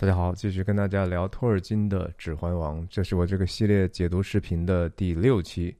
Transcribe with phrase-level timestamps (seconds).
[0.00, 5.76] 大家好，继续跟大家聊托尔金的《指环王》，这是我这个系列解读视频的第六期。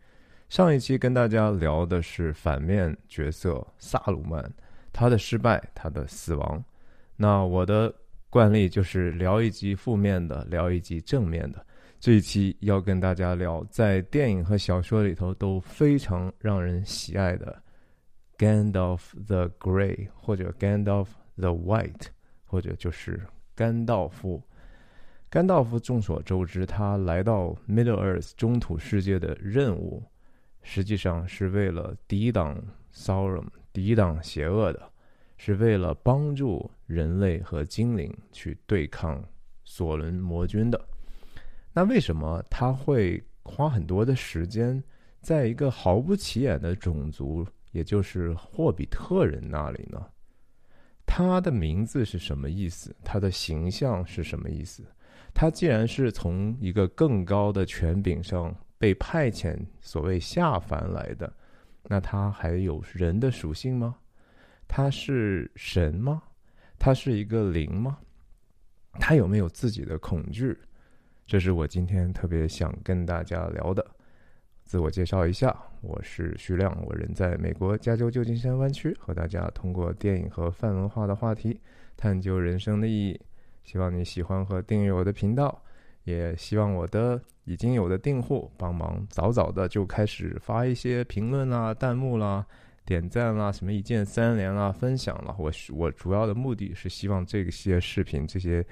[0.49, 4.45] 上一期跟大家聊的是反面角色萨鲁曼，
[4.93, 6.65] 他的失败，他的死亡。
[7.15, 7.95] 那我的
[8.29, 11.65] 惯例就是聊一集负面的，聊一集正面的。
[12.01, 17.63] 这一期要跟大家聊，在电影和小说里头都非常让人喜爱的
[18.37, 21.07] Gandalf the Grey，或者 Gandalf
[21.37, 22.07] the White，
[22.45, 23.21] 或者就是
[23.59, 24.41] 甘道夫，
[25.29, 30.01] 甘道夫众所周知，他来到 Middle Earth 中土世界的任务，
[30.63, 32.57] 实际上是为了抵挡
[32.95, 34.89] Sauron，抵挡邪恶的，
[35.39, 39.21] 是为了帮助人类和精灵去对抗
[39.65, 40.81] 索伦魔君的。
[41.73, 44.81] 那为什么他会花很多的时间
[45.21, 50.01] 在一个毫不起眼的种族，也就是霍比特人那里呢？
[51.11, 52.95] 他的名字是什么意思？
[53.03, 54.85] 他的形象是什么意思？
[55.33, 61.33] 他既然是从一个更高的权柄上被派遣，所谓下凡来的，
[61.85, 63.97] 那他还有人的属性吗？
[64.69, 66.23] 他是神吗？
[66.79, 67.99] 他是一个灵吗？
[69.01, 70.57] 他有没有自己的恐惧？
[71.27, 73.85] 这是我今天特别想跟大家聊的。
[74.69, 81.59] 自我介绍一下，我是徐亮，我人在美国加州旧金山湾区，和大家通过电影和泛文化的话题
[81.97, 83.19] 探究人生的意义。
[83.65, 85.63] 希望你喜欢和订阅我的频道，
[86.05, 92.47] 也希望我的已经有的订户帮忙早早的就开始发一些评论啦、弹幕啦、
[92.85, 95.35] 点赞啦、什么一键三连啦、分享啦。
[95.39, 98.63] 我我主要的目的是希望这些视频这些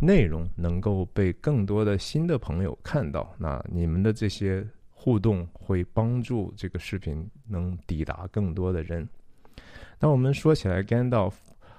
[0.00, 3.32] 内容能够被更多的新的朋友看到。
[3.38, 4.66] 那你们的这些。
[5.00, 9.08] 互动会帮助这个视频能抵达更多的人。
[10.00, 11.32] 那我们说起来 gandf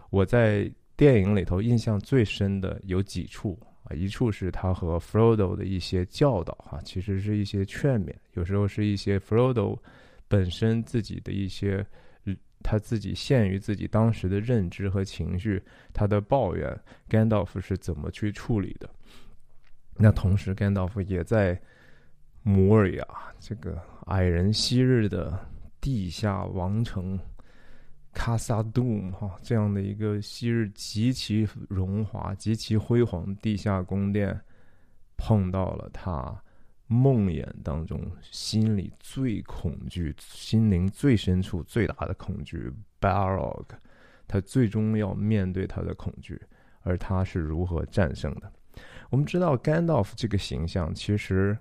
[0.09, 9.77] 我在电影里头印象最深的有几处啊，一处是他和 Frodo 的一些教导哈，其实是一些劝勉，有时候是一些 Frodo
[10.29, 11.85] 本身自己的一些
[12.63, 15.61] 他自己限于自己当时的认知和情绪，
[15.93, 16.73] 他的抱怨
[17.09, 18.89] gandf 是怎么去处理的？
[19.97, 21.61] 那同时 gandf 也在。
[22.49, 23.05] 摩尔亚，
[23.39, 25.39] 这个矮人昔日的
[25.79, 27.17] 地下王城，
[28.11, 34.35] 卡萨杜姆哈，这样的一个昔日极其荣华、极其辉煌地下宫殿，
[35.15, 36.35] 碰到了他
[36.87, 38.01] 梦魇当中
[38.31, 43.67] 心里最恐惧、心灵最深处最大的恐惧 Barog，
[44.27, 46.41] 他最终要面对他的恐惧，
[46.81, 48.51] 而他是如何战胜的？
[49.11, 51.55] 我们知道，Gandalf 这个形象其实。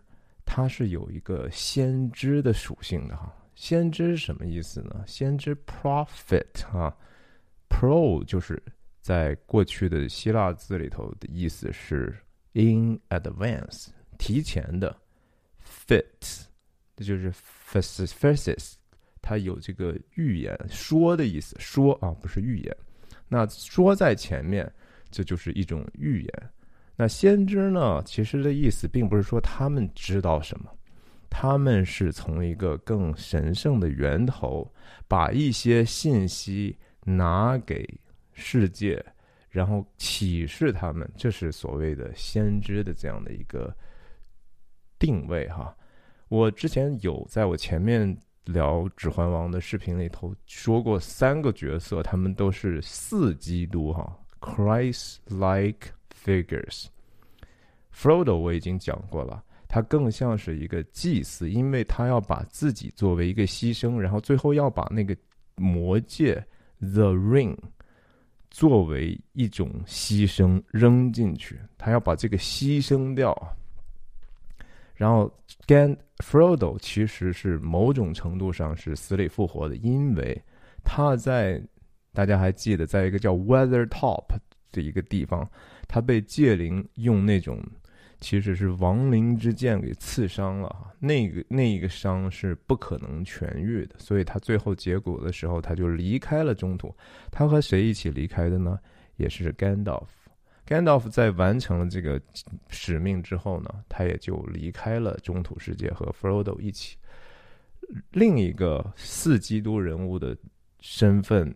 [0.50, 5.04] 它是有一个先知的属性的哈，先知是什么意思呢？
[5.06, 6.96] 先知 prophet 哈
[7.68, 8.60] ，pro 就是
[9.02, 12.16] 在过去的希腊字里头的意思是
[12.54, 14.96] in advance 提前的
[15.62, 16.46] ，fit
[16.96, 18.78] 这就是 f a s i f a s i s
[19.20, 22.76] 它有这个预言说的意思，说啊不是预言，
[23.28, 24.72] 那说在前面，
[25.10, 26.50] 这就是一种预言。
[27.00, 28.02] 那先知呢？
[28.04, 30.68] 其实的意思并不是说他们知道什么，
[31.30, 34.68] 他们是从一个更神圣的源头，
[35.06, 37.88] 把一些信息拿给
[38.32, 39.00] 世界，
[39.48, 41.08] 然后启示他们。
[41.16, 43.72] 这是所谓的先知的这样的一个
[44.98, 45.72] 定位哈。
[46.28, 55.92] 我之前有在我前面聊《指环王》的视频里头说过，三个角色他们都是四基督哈，Christ-like。
[56.28, 65.16] Figures，Frodo 我已经讲过了，他更像是一个祭司，因为他要把自己作为一个牺牲，然后最后要把那个
[65.56, 66.44] 魔戒
[66.80, 67.56] The Ring
[68.50, 73.34] 作为一种牺牲扔进去，他要把这个牺牲掉。
[74.94, 75.32] 然后
[75.66, 80.42] Gan Frodo 其实是某种程度上是死里复活的，因为
[80.84, 81.62] 他在
[82.12, 84.24] 大家还记得，在一个叫 Weathertop
[84.72, 85.48] 的一个地方。
[85.88, 87.60] 他被戒灵用那种
[88.20, 96.94] 其实是亡灵之剑给刺伤了，哈那个那一个伤是不可能痊愈的，所以他最后结果的时候他就离开了中土。
[97.30, 98.78] 他和谁一起离开的呢？
[99.16, 100.06] 也是 Gandalf。
[100.66, 102.20] Gandalf 在完成了这个
[102.68, 106.98] 使命之后呢，他也就离开了中土世界，和 Frodo 一起。
[108.10, 110.36] 另一个四基督人物的
[110.80, 111.54] 身份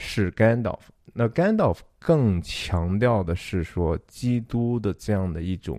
[0.00, 0.80] 是 Gandalf。
[1.12, 5.78] 那 Gandalf 更强调的是说，基督的这样的一种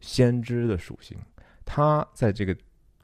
[0.00, 1.16] 先知的属性。
[1.64, 2.54] 他在这个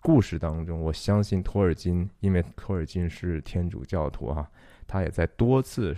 [0.00, 4.46] 故事当中，我相信托尔金，因为托尔金是天主教徒哈，
[4.86, 5.96] 他也在多次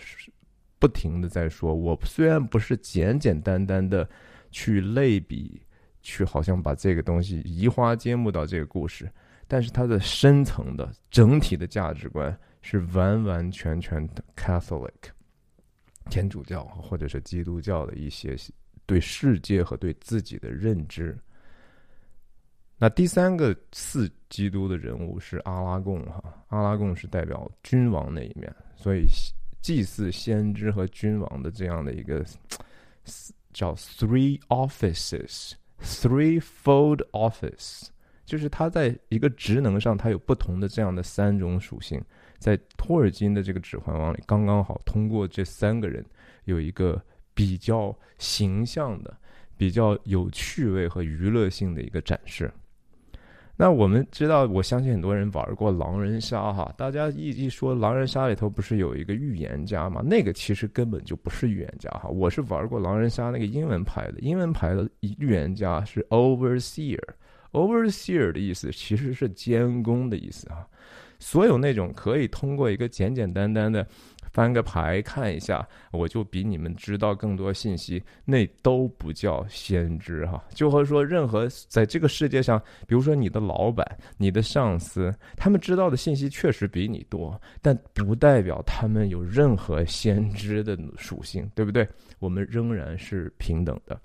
[0.78, 4.08] 不停的在说，我虽然不是简简单单的
[4.50, 5.60] 去类比，
[6.02, 9.10] 去好像把这个东西移花接木到这个故事，
[9.48, 15.10] 但是它的深层的整体的价值观是完完全全的 Catholic，
[16.08, 18.34] 天主教或者是基督教的一些
[18.86, 21.18] 对世界和对自己的认知。
[22.78, 29.04] 那第三个四基督的人物是阿拉贡哈，阿拉贡是代表君王那一面，所以
[29.60, 32.26] 祭祀、先知和君王的这样的一个
[33.52, 37.86] 叫 three offices，threefold office，
[38.24, 42.04] 就是他在一个职能上，他有不同的这样的三种属性，
[42.42, 46.04] 在托尔金的这个《指环王》里，刚刚好通过这三个人
[46.46, 47.00] 有一个
[47.34, 49.16] 比较形象的、
[49.56, 52.52] 比较有趣味和娱乐性的一个展示。
[53.54, 56.74] 那我们知道，我相信很多人玩过狼人杀哈。
[56.76, 60.02] 大家一一说狼人杀里头不是有一个预言家吗？
[60.04, 62.08] 那个其实根本就不是预言家哈。
[62.08, 70.66] 我是玩过狼人杀那个英文牌的，英文牌的预言家是 overseer，overseer 的意思其实是监工的意思哈。
[71.22, 73.86] 所有那种可以通过一个简简单单的。
[74.32, 80.42] 翻个牌看一下，我就比你们知道更多信息，那都不叫先知哈。
[80.54, 83.86] 就和说，任何在这个世界上，比如说你的老板、
[84.16, 91.86] 你的上司，他们知道的信息确实比你多，但不代表他们有任何先知的属性，对不对？
[92.18, 94.00] 我们仍然是平等的。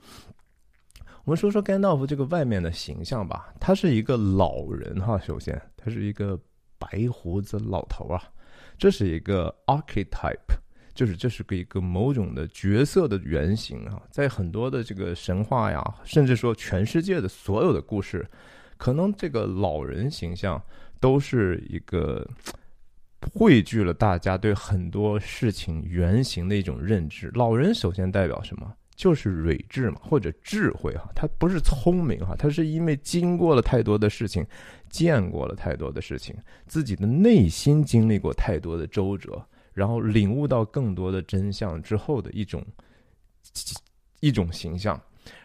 [1.24, 5.18] 我们说说甘道夫这个外面的形象吧，他是一个老人哈。
[5.20, 6.38] 首先，他是一个
[6.78, 8.22] 白胡子老头啊。
[8.78, 10.56] 这是一个 archetype，
[10.94, 18.28] 就是这是个一个某种的角色的原型啊，在很多的这个神话呀，甚至说全世界的所有的故事，
[18.78, 20.62] 可能这个老人形象
[21.00, 22.28] 都是一个
[23.34, 27.32] 汇聚了大家对很多事情原型的一种认知。
[27.34, 28.72] 老人首先代表什么？
[28.96, 34.44] 就是睿智嘛，或者智慧哈，他不是聪明哈，他是因为经过了太多的事情，
[34.90, 36.36] 见过了太多的事情，
[36.66, 39.44] 自己的内心经历过太多的周折，
[39.74, 42.66] 然后领悟到更多的真相之后的一种
[44.20, 45.00] 一种形象。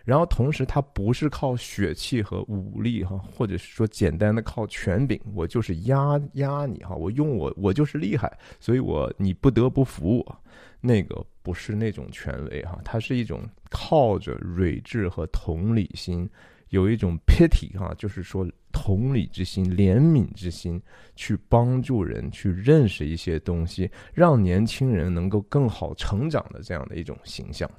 [0.04, 10.38] 然后同时，他不是靠血气和武力哈，或者是说简单的靠权柄，我就是压压你哈，我用我我就是厉害，所以我你不得不服我。
[10.80, 16.28] 那个不是那种权威哈，它是一种靠着睿智和同理心，
[16.72, 20.80] 有一种 pity 哈，就是说同理之心、怜悯之心，
[21.14, 27.70] 去帮助人去认识一些东西，让年轻人能够更好成长的这样的一种形象。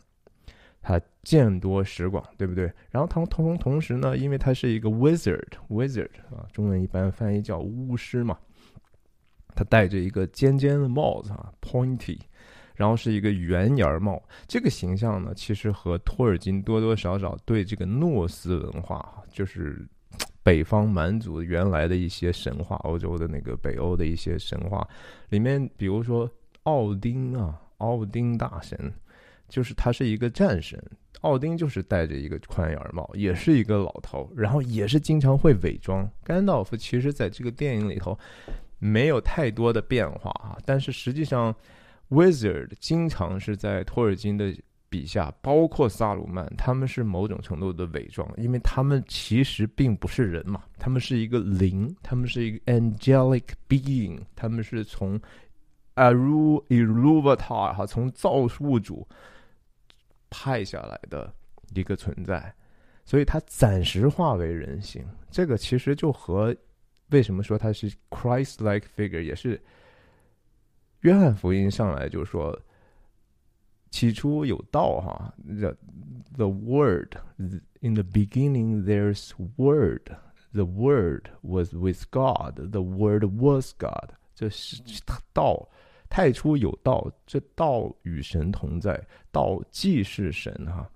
[0.80, 2.72] 他见多识广，对不对？
[2.92, 8.38] 然后同同同时呢，因为他是一个 wizard，wizard 啊，中文一般翻译叫巫师嘛，
[9.56, 12.19] 他戴着一个尖尖的帽子啊，pointy。
[12.75, 19.88] 然后是一个圆檐帽，这个形象呢，其实和托尔金多多少少对这个诺斯文化，就是
[20.42, 24.88] 北方蛮族原来的一些神话，欧洲的那个北欧的一些神话
[25.30, 26.28] 里面，比如说
[26.64, 28.92] 奥丁啊，奥丁大神，
[29.48, 30.84] 就是他是一个战神，
[31.22, 36.10] 奥丁就是戴着一个宽檐帽，也是一个老头，然后也是经常会伪装。
[36.24, 38.18] 甘道夫其实在这个电影里头
[38.80, 41.56] 没有太多的变化啊，但是实际上。
[42.13, 44.56] Wizard 经常是在托尔金的
[44.88, 55.20] 笔下，包括萨鲁曼，他们是某种程度的伪装，因为他们其实并不是人嘛，他们是一个灵，他们是一个 angelic being，他们是从
[55.96, 59.08] Aru Iluvatar 哈，从造物主
[60.29, 61.34] 派下来的
[61.74, 62.53] 一个存在，
[63.03, 65.03] 所以他暂时化为人形。
[65.32, 66.55] 这个其实就和
[67.10, 69.60] 为什么说他是 Christ-like figure 也是。
[71.03, 72.57] 约翰福音上来就说
[73.91, 75.75] ：“起初有道，哈，the
[76.33, 77.17] the word
[77.81, 80.03] in the beginning there's word,
[80.53, 84.12] the word was with God, the word was God。
[84.33, 84.81] 这是
[85.33, 85.67] 道，
[86.10, 90.89] 太初有道，这道与神同在，道既是神，哈，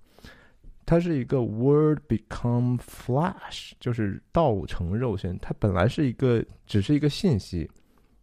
[0.86, 5.38] 它是一个 word become flesh，就是道成肉身。
[5.38, 7.70] 它本来是一个，只是一个信息，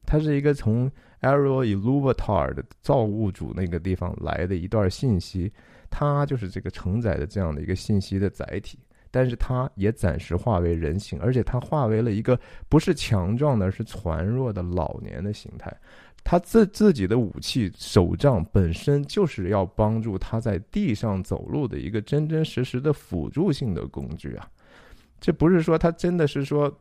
[0.03, 0.91] 它是一个从。”
[1.25, 5.51] Ariel Iluvatar 的造物主那个地方来的一段信息，
[5.89, 8.77] 它就是这个承载的这样的一个信息的载体，
[9.09, 12.39] 但是它也暂时化为人形，而且它化为了一个
[12.69, 15.75] 不是强壮的，是孱弱的老年的形态。
[16.23, 24.47] 他自自己的武器手杖本身就是要帮助他在地上走路的一个真真实实的辅助性的工具啊，
[25.19, 26.71] 这不是说他真的是说。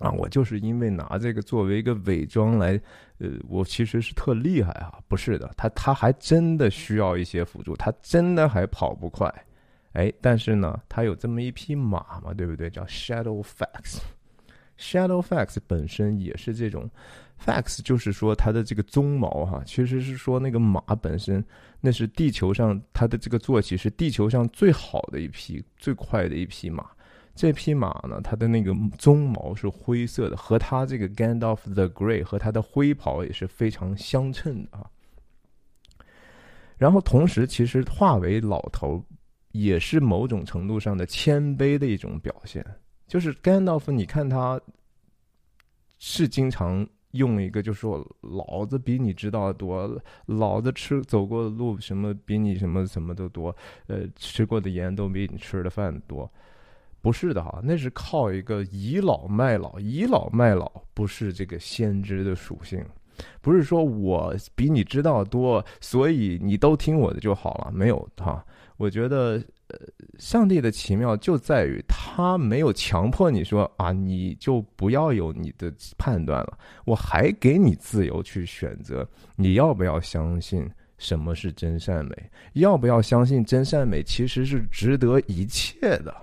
[0.00, 2.80] 啊，我就是因为拿这个作为一个伪装来，
[3.18, 9.32] 呃，我其实是特厉害啊，不是的，他他还真的需要一些辅助，他真的还跑不快，
[9.92, 12.68] 哎，但是呢，他有这么一匹马嘛，对不对？
[12.68, 16.90] 叫 Shadow Fax，Shadow Fax 本身也是这种
[17.44, 21.44] ，Fax 就是说它的这个鬃毛哈，其实是说那个马本身，
[21.80, 26.84] 那是地球上它的这个坐骑是地球上最好的一匹最快的一匹马。
[27.34, 34.88] 这匹马呢，它的那个鬃毛是灰色的，和它这个 Gandalf the Grey 和它的灰袍也是非常相称的啊。
[36.76, 39.04] 然后同时，其实化为老头
[39.52, 42.64] 也是某种程度上的谦卑的一种表现。
[43.06, 44.60] 就是 Gandalf，你看他
[45.98, 53.54] 是经常用一个，就是说老子比你知道的多，老子吃走过的路什么比你什么什么都多，
[53.86, 56.30] 呃，吃过的盐都比你吃的饭多。
[57.04, 62.82] 不是的哈，那是靠一个倚老卖老，倚老卖老不是这个先知的属性，
[63.42, 68.42] 不是说我比你知道多，所以你都听我的就好了，没有哈。
[68.78, 69.34] 我觉得，
[69.68, 69.78] 呃，
[70.18, 79.06] 上帝的奇妙就在于他没有强迫你说啊，你就不要有你的判断了，我还给你自由去选择，
[79.36, 86.16] 你要不要相信什么是真善美，要不要相信真善美其实是值得一切的。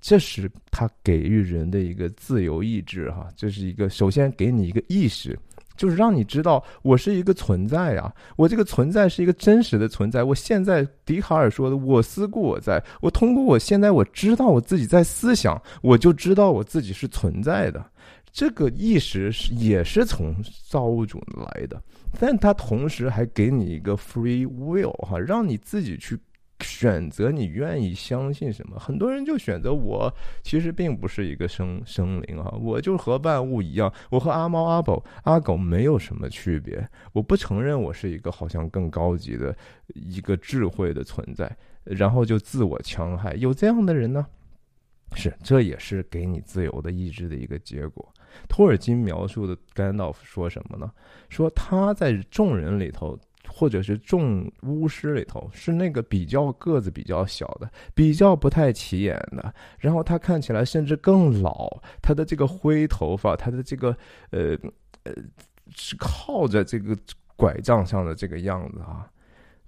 [0.00, 5.38] 这是他给予人的一个自由意志，哈，这是一个首先给你一个意识，
[5.76, 10.24] 就是让你知道我是一个存在啊，我这个存在是一个真实的存在。
[10.24, 17.84] 我现在笛卡尔说的“我思故我在”，我通过我现在我知道我自己在思想，我就知道我自己是存在的。
[18.32, 20.34] 这个意识是也是从
[20.66, 21.82] 造物主来的，
[22.18, 26.18] 但他同时还给你一个 free will，哈，让你自己去。
[26.62, 30.12] 选择你愿意相信什么，很多人就选择我，
[30.42, 39.56] 其实并不是一个生生灵啊，我就和万物一样，我和阿猫阿狗阿狗没有什么区别，我不承认我是一个好像更高级的
[39.88, 41.50] 一个智慧的存在，
[41.84, 44.26] 然后就自我戕害，有这样的人呢？
[45.16, 48.12] 是，这也是给你自由的意志的一个结果。
[48.48, 50.90] 托尔金描述的甘道夫说什么呢？
[51.28, 53.18] 说他在众人里头。
[53.52, 61.68] 或者是众巫师里头是那个比较个子比较小的，比较不太起眼的，然后他看起来甚至更老，
[62.00, 63.96] 他的这个灰头发，他的这个
[64.30, 64.56] 呃
[65.02, 65.12] 呃
[65.74, 66.96] 是靠着这个
[67.36, 69.10] 拐杖上的这个样子啊，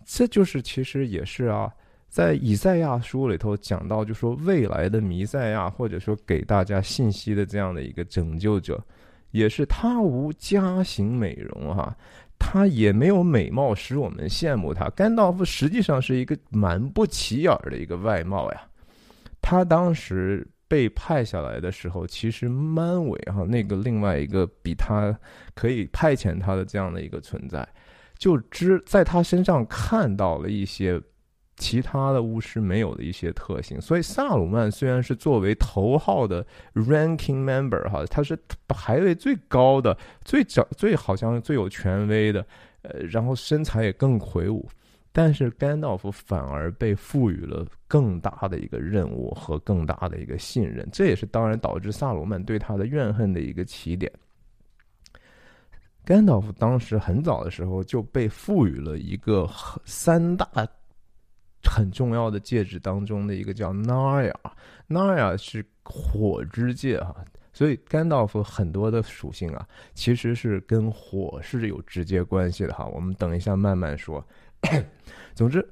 [0.04, 1.72] 这就是其实也是啊，
[2.08, 8.82] 在以赛亚书里头讲到，就说未来的弥赛亚，或者说给大家信息的这样的一个拯救者，
[9.30, 11.96] 也是他无家型美容哈。
[12.44, 14.90] 他也没有美貌使我们羡慕他。
[14.90, 18.62] 甘道夫实际上是一个蛮不起眼的一个外貌呀。
[19.40, 25.16] 他当时被派下来的时候，其实曼伟哈那个另外一个比他
[25.54, 27.66] 可以派遣他的这样的一个存在，
[28.18, 31.00] 就只在他身上看到了一些。
[31.62, 42.44] 其他的巫师没有的一些特性，所以萨鲁曼虽然是作为头号的 ranking member 哈，他是排位最高的、最长、最好像最有权威的，
[42.82, 44.68] 呃，然后身材也更魁梧，
[45.12, 54.10] 但是甘道夫反而被赋予了更大的一个任务和更大的一个信任，这也是当然导致萨鲁曼对他的怨恨的一个起点。
[56.04, 59.48] 甘道夫当时很早的时候就被赋予了一个
[59.84, 60.48] 三大。
[61.64, 67.14] 很重要的戒指当中的一个叫 Naya，Naya 是火之戒哈，
[67.52, 72.86] 所以甘道夫很多的属性啊，其实是跟火是有直接关系的哈。
[72.86, 74.24] 我们等一下慢慢说。
[75.34, 75.66] 总之，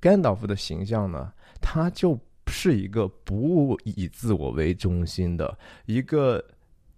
[0.00, 6.44] 甘道夫的形象呢，他就是一个不以自我为中心的一个。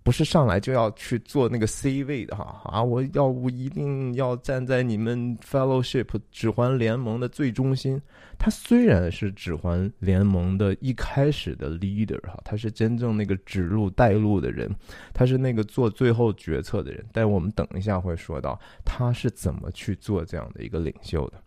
[0.06, 2.80] 不是上来就要去做那个 C 位的哈啊！
[2.80, 8.00] 我要不一定要站在你们 Fellowship 指环联盟的最中心。
[8.38, 14.72] 他虽然是指环联盟的一开始的 leader 哈，他是真正那个指路带路的人，
[15.12, 17.04] 他是那个做最后决策的人。
[17.12, 21.42] 但我们等一下会说到他是怎么去做这样的一个领袖的。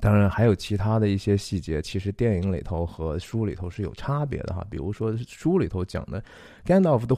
[0.00, 4.64] 当然还有其他的一些细节，其实电影里头和书里头是有差别的哈。
[4.70, 6.22] 比如说书里头讲的
[6.64, 7.16] ，Gandalf 的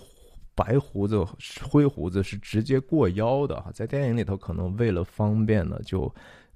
[0.54, 1.22] 白胡子、
[1.62, 6.12] 灰胡子是直接过腰的哈，在电影里头可能为了方便呢，就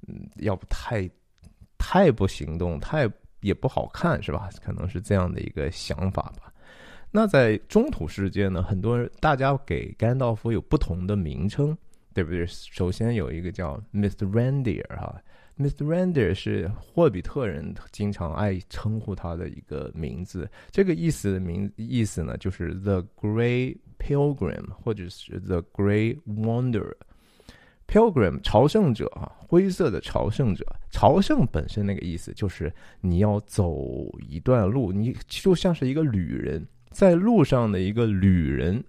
[0.08, 1.08] 嗯，要不太
[1.76, 3.08] 太不行动，太
[3.40, 4.49] 也不好看是吧？
[4.62, 6.52] 可能是这样的一个想法吧。
[7.11, 11.76] 那在中土世界呢，很多人大家给甘道夫有不同的名称，
[12.12, 12.44] 对不对？
[12.46, 14.30] 首先有一个叫 Mr.
[14.30, 15.14] Reindeer 哈。
[15.59, 15.87] Mr.
[15.87, 20.49] Render 是霍比特人经常爱称呼他的一个名字。
[20.71, 26.95] 这个意思的名意思呢，就是 The Grey Pilgrim，或者是 The Grey Wanderer。
[27.89, 30.67] Pilgrim 朝圣者啊，灰色的朝圣者。
[30.91, 32.71] 朝圣本身那个意思就是
[33.01, 33.75] 你要走
[34.21, 38.85] 一段路，你就像是一个旅人，在路上的一个旅人。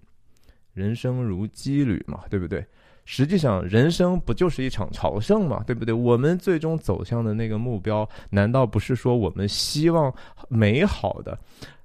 [0.74, 2.64] 人生如羁旅嘛，对不对？
[3.10, 5.94] 实际上，人生不就是一场朝圣嘛，对不对？
[5.94, 10.14] 我们最终走向的那个目标，难道不是说我们希望
[10.50, 11.40] 美好的？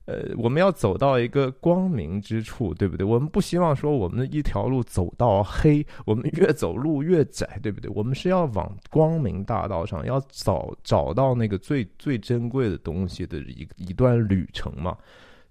[0.07, 3.07] 呃，我们要走到一个光明之处，对不对？
[3.07, 7.89] 我们不希望说我们一条路走到黑，我们越走路越窄，对不对？
[7.95, 14.99] 我们是要往光明大道上，要找找到那个最最珍贵的东西的一一段旅程嘛。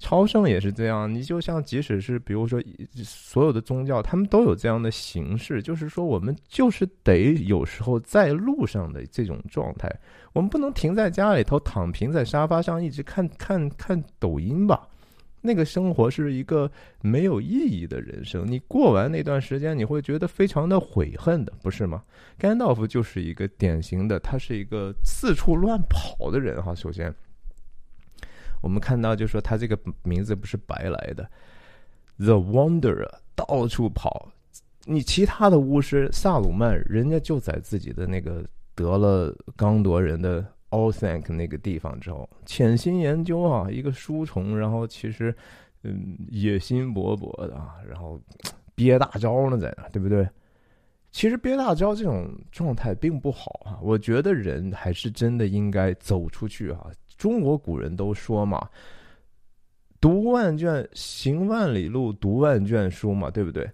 [0.02, 2.60] 超圣也是这样，你就像即使是比如说
[3.04, 9.88] 所有的宗教，他们都有这样的形式，就是说我们就是得有时候在路上的这种状态，
[10.34, 14.88] 我们不能停在家里头躺平在沙发上一直看看看抖音吧，
[15.40, 16.70] 那个生活是一个
[17.02, 22.02] 没有意义的人生，你过完那段时间你会觉得非常的悔恨的，不是吗？
[22.40, 27.14] 甘道夫就是一个典型的，他是一个四处乱跑的人哈，首先。
[28.62, 31.30] 我们看到，就说他这个名字不是白来的
[32.18, 34.32] ，The Wanderer，到处跑。
[34.86, 45.36] 你其他的巫师萨鲁曼，人家就在自己的那个得了刚铎人的 Allthank 那个地方之后，潜心研究啊，一个书虫，然后其实
[45.84, 48.20] 嗯野心勃勃的啊，然后
[48.74, 50.28] 憋大招呢在那，对不对？
[51.12, 56.88] 其实憋大招这种状态并不好啊，我觉得人还是真的应该走出去啊。
[57.22, 58.68] 中国古人都说嘛
[60.02, 63.70] ，“读万卷，行万里路，读万卷书”嘛，对不对？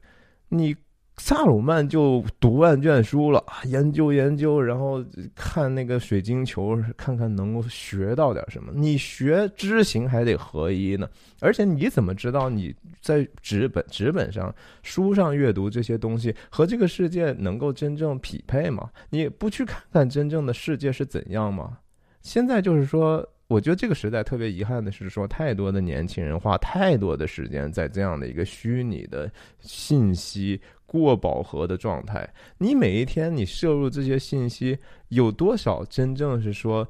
[0.49, 0.75] 你
[1.15, 5.01] 萨鲁曼就读万卷书了，研究研究，然后
[5.33, 8.73] 看那个水晶球，看看能够学到点什么。
[8.75, 18.89] 你学知行还得合一呢，而且你怎么知道你在纸本纸本上书上阅读这些东西和这个世界能够真正匹配吗？
[19.09, 21.77] 你不去看看真正的世界是怎样吗？
[22.21, 23.25] 现在就是说。
[23.47, 32.29] 我觉得这个时代特别遗憾的是，说太多的年轻人花太多的时间在这样的一个虚拟的信息过饱和的状态。
[32.57, 34.77] 你每一天你摄入这些信息，
[35.09, 36.85] 有多少真正是说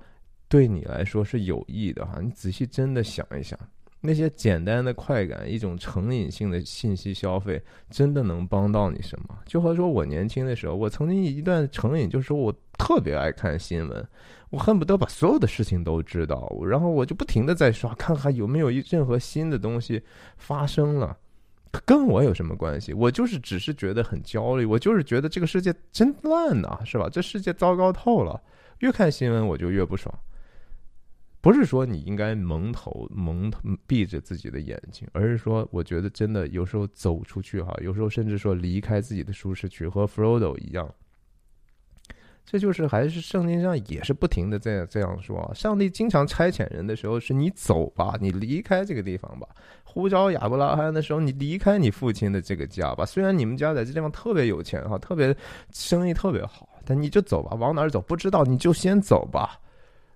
[0.47, 2.03] 对你来说是有益的？
[2.05, 3.58] 哈，你仔细真的想一想。
[3.99, 9.38] 那些简单的快感，一种成瘾性的信息消费，真的能帮到你什么？
[9.45, 14.08] 就和说我年轻的时候，我曾经一段成瘾，就是我特别爱看新闻，
[14.49, 20.01] 我恨不得把所有的事情都知道，然后我就不停的在刷，看看有没有一任何新的东西
[20.38, 21.17] 发生了，
[21.86, 22.93] 跟我有什么关系？
[22.93, 27.10] 我就是只是觉得很焦虑，我就是觉得这个世界真烂呐，是吧？
[27.10, 28.41] 这世界糟糕透了，
[28.79, 30.13] 越看新闻我就越不爽。
[31.41, 40.89] 不是说你应该蒙头蒙头闭着自己的眼睛，而是说，我觉得真的有时候走出去哈，有时候甚至说离开自己的舒适区，和 Frodo 一样。
[42.49, 49.45] 这就是还是圣经上也是不停的在这样说，上帝经常差遣人的时候是你走吧，你离开这个地方吧。
[49.83, 53.05] 呼召亚伯拉罕的时候，你离开你父亲的这个家吧。
[53.05, 55.36] 虽然你们家在这地方特别有钱哈，特别
[55.73, 59.60] 生意特别好，但你就走吧，往哪儿走不知道，你就先走吧。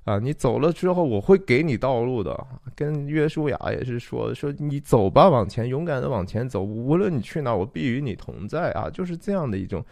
[0.06, 2.48] 啊，你走了之后，我会给你道路的。
[2.76, 9.84] 跟约书亚也是说，说你走吧，往前，勇敢的往前走，无论你去哪，我必与你同在啊，就是这样的一种。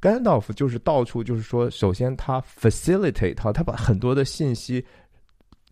[0.00, 4.84] 甘道夫就是到处就是说，首先他 facilitate 他，他把很多的信息，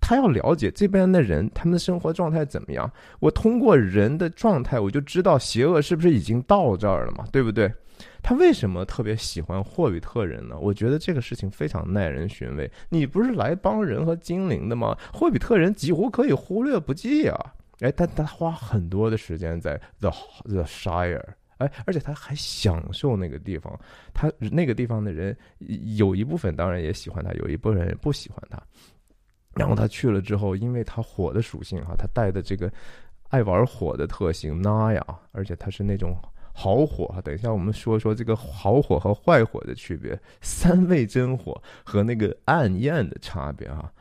[0.01, 2.91] 他要了解这边的人他们的生活状态怎么样。
[3.21, 7.73] 我通过人的状态，我就知道邪恶是不是已经到这儿了嘛，对不对？
[8.23, 10.57] 他为什么特别喜欢霍比特人呢？
[10.61, 12.71] 我觉得这个事情非常耐人寻味。
[12.91, 14.97] 你不是来帮人和精灵的吗？
[15.13, 17.37] 霍比特人几乎可以忽略不计啊！
[17.81, 20.13] 哎，但他花很多的时间在 the
[20.45, 21.23] the shire，
[21.59, 23.79] 哎，而且他还享受那个地方。
[24.13, 25.37] 他那个地方的人
[25.97, 28.61] 有一部分当然也喜欢他，有一部分人不喜欢他。
[29.55, 32.73] 然后他去了之后，因为他火的属性哈，他带的这个
[33.29, 36.17] 爱玩火的特性，那呀，而且他是那种。
[36.61, 43.93] 好火哈，等一下我们说说这个好火和坏火的区别，三味真火和那个暗焰的差别啊。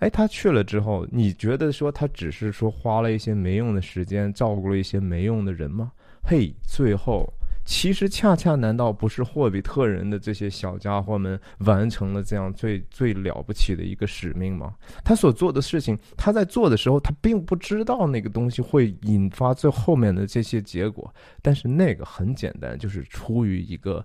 [0.00, 5.90] 哎，他去了之后，你觉得说他只是说花了一些没用的时间，照顾了一些没用的人吗？
[6.30, 7.32] 嘿，最后。
[7.64, 14.74] 其实恰恰难道不是霍比特人的这些小家伙们完成了这样最最了不起的一个使命吗？
[15.02, 21.14] 他所做的事情，他在做的时候，他并不知道那个东西会引发最后面的这些结果。
[21.40, 24.04] 但是那个很简单，就是出于一个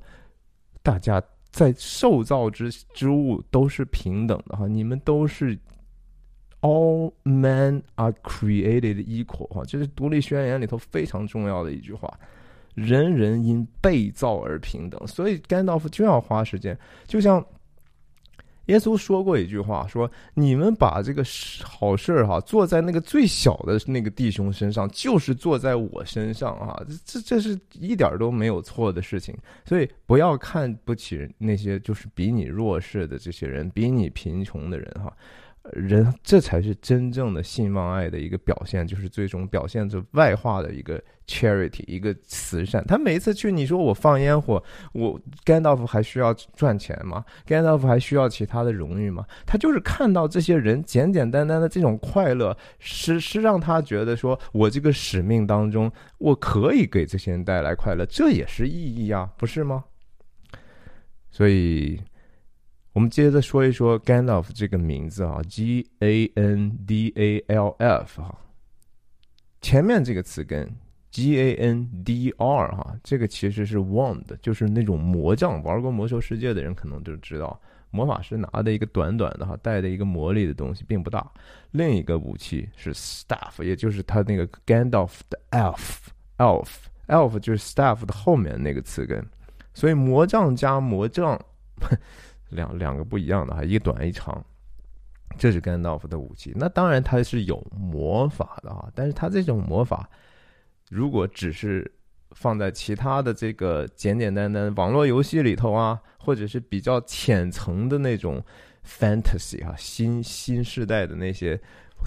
[0.81, 5.57] 大家在受造之之物都是平等的哈，你们都是
[6.63, 12.11] all men are created equal 哈，这是独立宣言里头非常重要的一句话，
[12.73, 17.45] 人人因被造而平等，所以甘道夫就要花时间，就像。
[18.67, 21.21] 耶稣说过一句话，说：“你们把这个
[21.61, 26.81] 好事儿哈，做在那个最小的那个弟兄身上，就是做在我身上啊！
[27.03, 29.35] 这这是一点都没有错的事情。
[29.65, 35.11] 所以不要看不起那些就是比你弱势的这些人，比你贫穷的人哈。”
[35.71, 42.83] 人，这才是真正的信望爱的一个表现，就是最终表现着外化的一个 charity，一个慈善。
[42.85, 47.23] 他每一次去，你说我放烟火，我甘道夫还需要赚钱吗？
[47.45, 49.25] 甘道夫还需要其他的荣誉吗？
[49.45, 59.85] 他就是看到这些人简简单单的这种快乐，是是让他觉得说，我这个使命当中，我可以给这些人带来快乐，这也是意义啊，不是吗？
[61.31, 62.01] 所以。
[62.93, 68.37] 我们接着说一说 Gandalf 这个名字啊，G A N D A L F 哈，
[69.61, 70.71] 前面这个词根
[71.09, 81.27] G A N D R 哈，这个其实是 Wand，就是那种魔杖，玩过魔兽世界的人可能就知道，魔法师拿的一个短短的哈，带的一个魔力的东西并不大。
[81.71, 89.25] 另一个武器是 Staff，也就是他那个 Gandalf 的 Elf，Elf，Elf 就是 Staff 的后面那个词根，
[89.73, 91.43] 所以魔杖加魔杖。
[92.53, 94.43] 两两个不一样的哈，一短一长，
[95.37, 96.53] 这是甘道夫的武器。
[96.55, 100.09] 那当然他是有魔法的啊，但是他这种魔法，
[100.89, 101.91] 如果只是
[102.31, 108.43] 放在其他的这个简简单单网络游戏里头啊，或者是比较浅层的那种
[108.87, 111.59] fantasy 哈，新新时代的那些。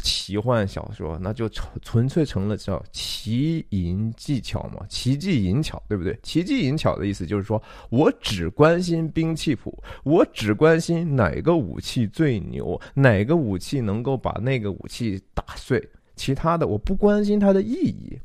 [0.02, 6.18] 奇幻小说，那就纯纯粹成了叫奇淫技巧嘛，奇技淫巧，对不对？
[6.22, 15.82] 奇技淫巧的意思就是说，我只关心兵器谱，我只关心哪个武器最牛，哪个武器能够把那个武器打碎，
[16.14, 18.18] 其他的我不关心它的意义，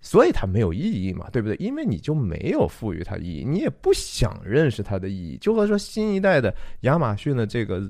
[0.00, 1.56] 所以它没有意义嘛，对不对？
[1.56, 5.36] 因为你就没有赋予它意义，你也不想认识它的意义。
[5.38, 7.80] 就和说新一代的亚马逊的这个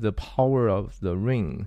[0.00, 1.64] The Power of the Ring。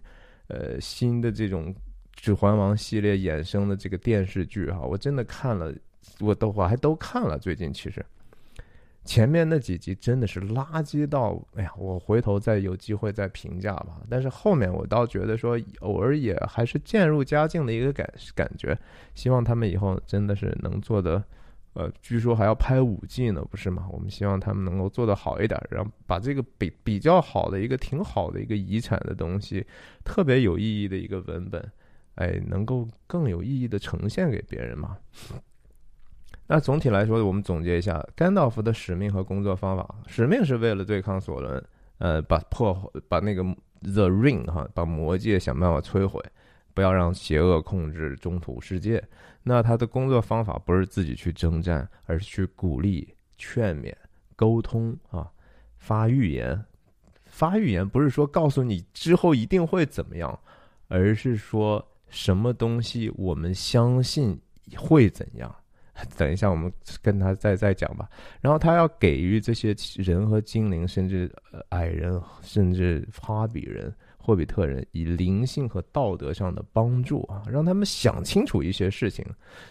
[0.48, 1.74] 呃，新的这种
[2.14, 5.74] 《指环王》系列衍生的这个电视剧哈，我真的看了，
[6.20, 7.38] 我都我还都看了。
[7.38, 8.06] 最近其实
[9.04, 14.02] 前面那几集真的是垃圾到，哎呀，我回头再有机会再评价吧。
[14.10, 18.78] 但是后面我倒觉得说，偶尔也还是渐入佳境的一个感感觉。
[19.16, 21.24] 希望他们以后真的是能做的。
[21.78, 23.88] 呃，据说还要拍五季呢，不是吗？
[23.92, 29.64] 我们希望他们能够做得好一点，然后把这个比比较好的一个挺好的一个遗产的东西，
[30.04, 31.72] 特别有意义的一个文本，
[32.16, 34.98] 哎，能够更有意义的呈现给别人嘛。
[36.48, 41.64] 那总体来说，我们总结一下，甘道夫的使命和工作方法：使命是为了对抗索伦，
[42.00, 43.44] 呃，把破把那个
[43.82, 46.20] The Ring 哈，把魔戒想办法摧毁。
[46.78, 49.04] 不要让邪恶控制中土世界。
[49.42, 53.92] 那他的工作方法不是自己去征战，而是去鼓励、劝勉、
[54.36, 55.28] 沟通啊，
[55.80, 56.64] 发预言。
[57.26, 60.40] 发预言不是说告诉你之后一定会怎么样，
[60.88, 64.40] 而是说什么东西我们相信
[64.76, 65.54] 会怎样。
[66.16, 68.08] 等一下，我们跟他再再讲吧。
[68.40, 71.28] 然后他要给予这些人和精灵，甚至
[71.70, 73.92] 矮人，甚至哈比人。
[74.28, 79.26] 霍比特人以灵性和道德上的帮助啊，让他们想清楚一些事情。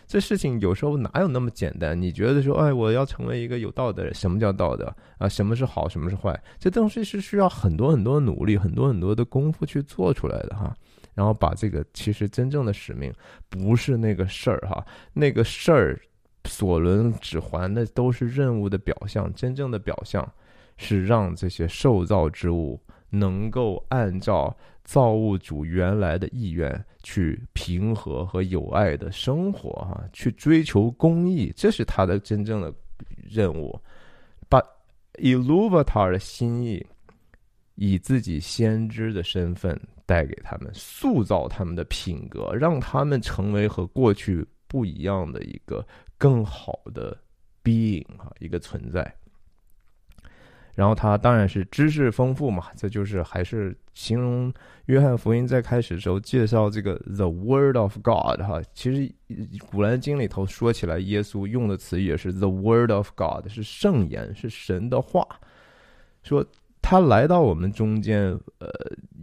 [0.07, 2.01] 这事情有时候哪有那么简单？
[2.01, 5.29] 你觉得说，哎，我要成为一个有道德人，什么叫道德啊？
[5.29, 6.43] 什么是好，什么是坏？
[6.59, 10.75] 这东西是需要很多很多努力，很多很多的功夫去做出来的哈。
[11.13, 13.13] 然后把这个，其实真正的使命
[13.51, 16.01] 不是那个事儿哈，那个事儿，
[16.47, 20.27] 索伦指环那都是任务的表象，真正的表象
[20.79, 22.81] 是让这些受造之物。
[23.11, 32.73] 能够按照造物主原来的意愿去平和和有爱的生活，哈，去追求公益，这是他的真正的
[33.29, 33.79] 任务。
[34.49, 34.63] 把
[35.15, 36.85] Iluvatar 的心意，
[37.75, 45.87] 以自己先知的身份带给他们，塑造他们的品格，让他们成为和过去不一样的一个
[46.19, 47.17] 更好的
[47.65, 49.15] being 哈，一个存在。
[50.77, 54.53] 然后他当然是知识丰富嘛，这就是还是形容
[54.85, 59.11] 约翰福音在开始的时候介绍这个 the word of God 哈，其实
[59.71, 65.27] 古兰经里头说起来，耶稣用的词也是 the word of God，是圣言，是神的话，
[66.23, 66.47] 说
[66.83, 68.69] 他来到我们中间，呃，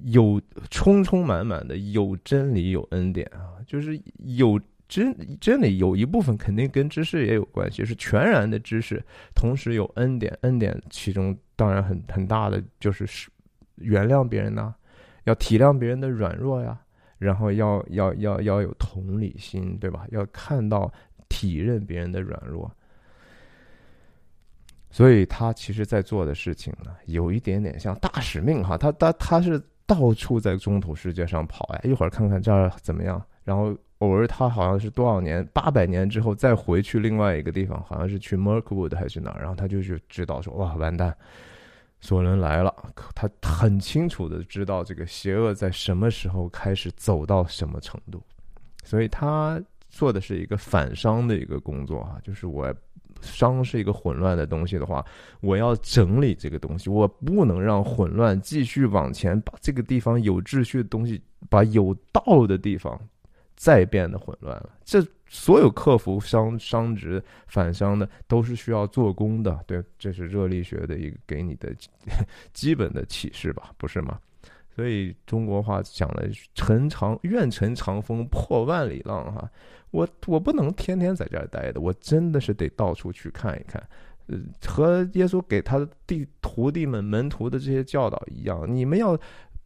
[0.06, 13.30] 有充充满满的有真理有恩典啊，就是有真真的有一部分肯定跟知识也有关系，是全然的知识，同时有恩典，恩典其中当然很很大的就是是
[13.76, 14.74] 原谅别人呐，
[15.24, 16.80] 要体谅别人的软弱呀，
[17.18, 20.06] 然后要要要要有同理心，对吧？
[20.12, 20.92] 要看到
[21.28, 22.72] 体认别人的软弱。
[24.92, 41.16] 所以他其实在做的事情呢，有一点点像大使命哈，他他他是到处在中土世界上跑呀，一会儿看看这儿怎么样，然后偶尔他好像是多少年八百年之后再回去另外一个地方，好像是去 Merkwood 还是哪儿，然后他就去知道说哇完蛋，
[42.02, 42.74] 索伦来了，
[43.16, 48.22] 他很清楚的知道这个邪恶在什么时候开始走到什么程度，
[48.84, 52.74] 所以他做的是一个反商的一个工作哈，就是我。
[53.22, 55.06] 商是一个混乱的东西的话，
[55.40, 63.00] 我要整理这个东西，我不能让混乱继续往前，把这个地方有秩序的东西，把有道的地方
[63.64, 64.70] 再变得混乱了。
[64.84, 69.58] 这所有克服商商值反商的，都是需要做工的。
[69.66, 71.74] 对，这是热力学的一个给你的
[72.52, 74.20] 基本的启示吧，不是吗？
[74.76, 79.50] 所以中国话讲的“乘长愿乘长风破万里浪”哈。
[79.92, 83.82] 我我不能天天在这儿待的，我真的是得到处去看一看，
[84.28, 89.18] 呃，和耶稣给他的弟徒弟们门徒的这些教导一样，你们要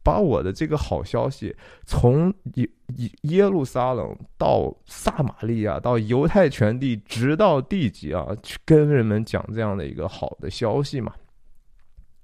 [0.02, 11.12] 把我的这个好消息从耶耶耶路撒冷到撒玛利亚到犹太全地，直到地极啊，去跟人们讲这样的一个好的消息嘛。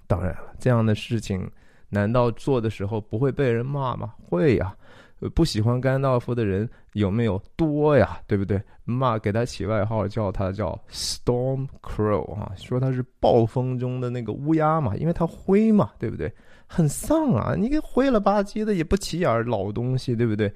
[0.06, 1.50] 当然了，这样的事情
[1.88, 4.14] 难道做的时候不会被人骂吗？
[4.28, 4.74] 会呀。
[5.34, 8.20] 不喜欢甘道夫的人有没有多呀？
[8.26, 8.60] 对不对？
[8.84, 16.30] 骂给他起外号叫他叫 Storm Crow 啊，说他是暴风中的那个乌鸦嘛，因为他灰嘛，对不对？
[16.66, 20.52] 很丧啊，你个灰了吧唧的也不起眼老东西，对不对？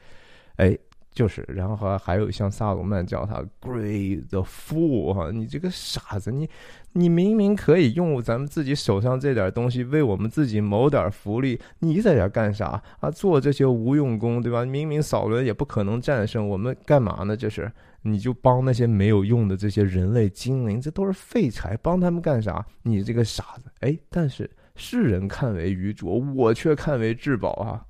[0.57, 0.79] 哎。
[1.11, 6.49] 就是，然后还有像萨鲁曼叫他 “great the fool” 哈，你这个傻子，你
[6.93, 13.11] 你明明可以用咱们自己手上这点东西为我们自己谋点福利，你在这干啥啊？
[13.11, 14.65] 做这些无用功，对吧？
[14.65, 17.37] 明明扫伦也不可能战胜我们，干嘛呢？
[17.37, 22.65] 这是你就帮那些没有用的这些人类精灵，这都是废柴，帮他们干啥？
[22.83, 23.65] 你这个傻子！
[23.81, 27.85] 哎，但是世人看为愚拙，我却看为至宝啊！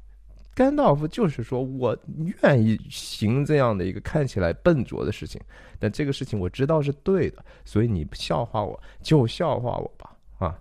[0.55, 1.97] 甘道夫就是说，我
[2.43, 5.41] 愿意行这样的一个看起来笨拙的事情，
[5.79, 10.59] 但这个事情我知道是对的，所以你笑话我就笑话我吧，啊！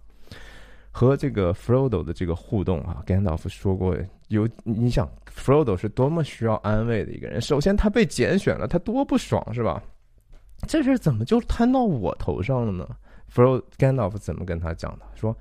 [0.92, 7.42] 和这个 Frodo 的这个互动啊，甘道夫说过，有你想，Frodo 是多么需要安慰的一个人。
[7.42, 9.82] 首先，他被拣选了，他多不爽是吧？
[10.68, 12.88] 这事怎么就摊到我头上了呢
[13.30, 15.06] 弗罗甘道夫怎么跟他讲的？
[15.16, 15.36] 说。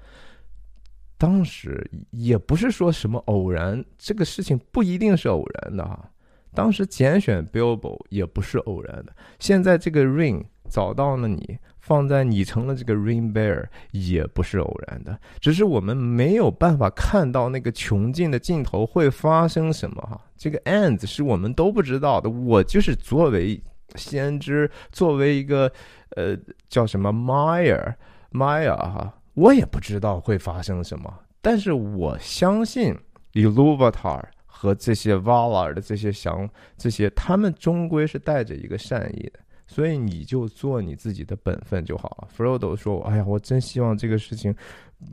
[1.19, 6.11] 当时也不是说什么偶然，这个事情不一定是偶然的哈。
[6.55, 20.19] 当时拣选 Bilbo 也不是偶然的，现在这个 Ring 找到了你，放在你成了这个 Ring Bear 也不是偶然的，只是我们没有办法看到那个穷尽的尽头会发生什么哈。
[20.37, 22.31] 这个 End 是我们都不知道的。
[22.31, 23.63] 我就是作为
[23.97, 25.71] 先知，作为一个
[26.17, 26.35] 呃
[26.71, 27.95] 叫什么 Meyer
[28.33, 29.13] Meyer 哈。
[29.37, 32.97] 我也不知道会发生什么，但是我相信
[33.35, 42.29] Iluvatar 和这些 Valar 的这些想这些，他们终归是带着一个善意的，所以你就做你自己的本分就好了。
[42.35, 44.57] Frodo 说：“哎呀，我真希望这个事情，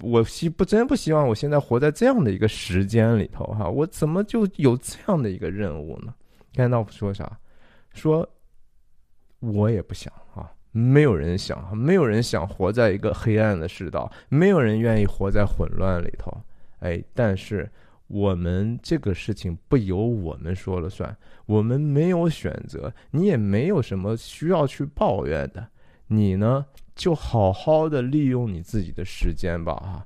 [0.02, 6.14] 我希不真不希望我现在活在这样的一个时间里头哈，我怎么就有这样的一个任务呢？”
[6.56, 7.38] 甘道夫说啥？
[7.94, 8.26] 说，
[9.40, 10.50] 我也不想啊。
[10.74, 16.36] 没有人想，没有人想活在一个黑暗的世道，没有人愿意活在混乱里头。
[16.80, 17.72] 哎，但是
[18.08, 25.66] 我们这个事情不由我们说了算，我们没有选择，你也没有什么需要去抱怨的。
[26.08, 30.06] 你呢，就好好的利用你自己的时间吧，啊，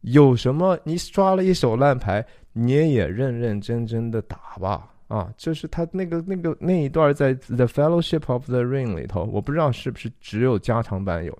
[0.00, 4.91] 有什么你刷了一手烂牌，你也认认真真的打吧。
[5.12, 11.38] 啊，就是他那个那个那一段在《The Fellowship of the Ring》里头，我不知道是不是只有加长版有。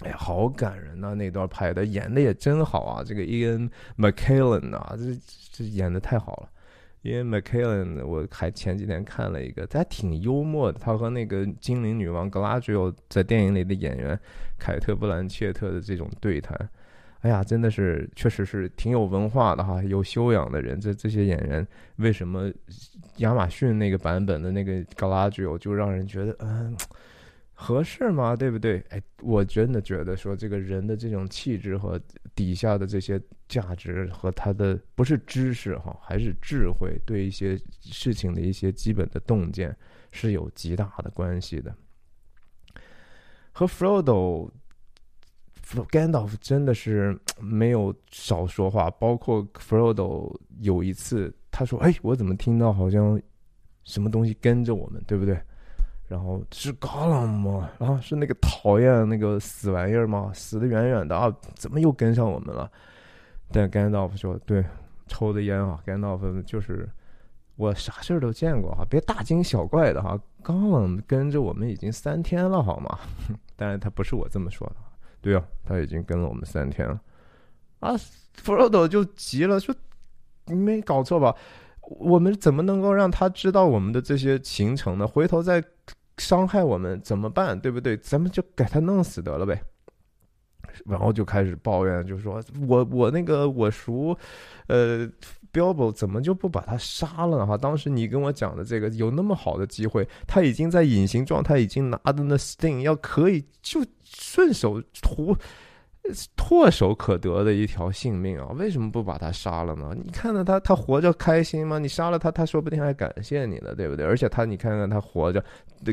[0.00, 1.14] 哎呀，好感人呐！
[1.14, 3.04] 那段拍的，演的也真好啊。
[3.04, 5.14] 这个 Ian McKellen 啊，这
[5.52, 6.48] 这演的太好了。
[7.02, 10.78] Ian McKellen，我还前几天看了一个，他挺幽默的。
[10.78, 14.18] 他和那个精灵女王 Galadriel 在电影里的演员
[14.58, 16.58] 凯特·布兰切特的这种对谈。
[17.26, 20.80] 哎呀，真的是，确实是挺有文化的哈，有修养的人。
[20.80, 22.48] 这这些演员为什么
[23.16, 26.76] 亚马逊那个版本的那个 Galadriel 就让人觉得，嗯，
[27.52, 28.36] 合适吗？
[28.36, 28.78] 对不对？
[28.90, 32.00] 哎，我真的觉得说这个人的这种气质和
[32.36, 39.76] 底下的这些价值和他的不是知识哈，还是智慧，对一些事情的一些基本的洞见
[40.12, 41.74] 是有极大的关系的。
[43.50, 44.48] 和 Frodo、
[45.90, 53.20] Gandalf 真的是没有少说话，包括 Frodo 有一次他说：“哎，我怎么听到好像
[53.84, 55.38] 什么东西跟着我们，对不对？”
[56.08, 57.68] 然后是 Gollum 吗？
[57.78, 60.30] 然后是那个讨厌那个死玩意儿吗？
[60.32, 61.34] 死的远远的啊！
[61.56, 62.70] 怎么又跟上我们了？
[63.50, 64.64] 但 Gandalf 说：“对，
[65.08, 66.88] 抽的烟啊，Gandalf 就是
[67.56, 70.16] 我啥事儿都见过哈，别大惊小怪的哈。
[70.44, 72.96] Gollum 跟着我们已经三天了，好吗？
[73.56, 74.76] 但是他不是我这么说的，
[75.26, 77.00] 对啊，他已经跟了我们三天了。
[77.80, 77.96] 啊
[78.40, 79.74] ，Frodo 就急了，说：
[80.44, 81.34] 你没搞错吧？
[81.80, 85.04] 我们怎么能够让他知道我们的这些行程呢？
[85.04, 85.60] 回头再……
[86.18, 87.58] 伤害我们怎么办？
[87.58, 87.96] 对不对？
[87.96, 89.60] 咱们就给他弄死得了呗。
[90.84, 94.16] 然后就开始抱怨，就说我我那个我叔，
[94.68, 95.10] 呃
[95.56, 97.56] ，Bilbo 怎么就不把他杀了呢哈？
[97.56, 105.34] 当时你跟我讲的这个有那么好的机会，他已经在隐形状态，已经拿的那 Sting 要可以就顺手涂。
[106.36, 109.92] 唾手可得的一条性命啊，为什么不把他杀了呢？
[110.00, 111.80] 你看到他，他活着开心吗？
[111.80, 114.06] 你杀了他，他说不定还感谢你呢，对不对？
[114.06, 115.44] 而且他，你看看他活着，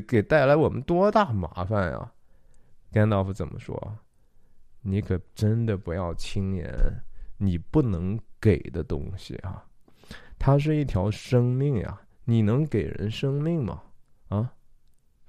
[0.07, 2.11] 给带来我们多大麻烦呀？
[2.91, 3.75] 甘道夫怎么说？
[4.83, 6.71] 你可真的不要轻言
[7.39, 9.63] 你不能给的东西啊！
[10.37, 13.81] 它是一条生命呀，你能给人生命吗？
[14.27, 14.51] 啊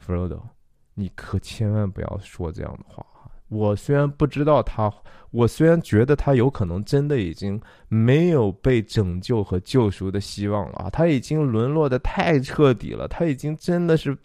[0.05, 0.43] ，Frodo，
[0.95, 3.07] 你可千万不要说这样的话。
[3.47, 4.93] 我虽然不知道他，
[5.31, 14.19] 我虽然觉得他有可能真的已经没有被拯救和救赎的希望了啊，他已经沦落的太彻底了，他已经真的是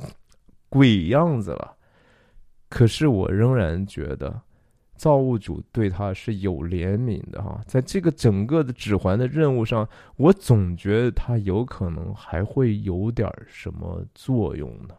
[0.67, 1.75] 鬼样子了。
[2.69, 4.41] 可是我仍然觉得，
[5.00, 14.94] 造物主对他是有怜悯的哈，在这个整个的指环的任务上，我总觉得他有可能还会有点什么作用呢。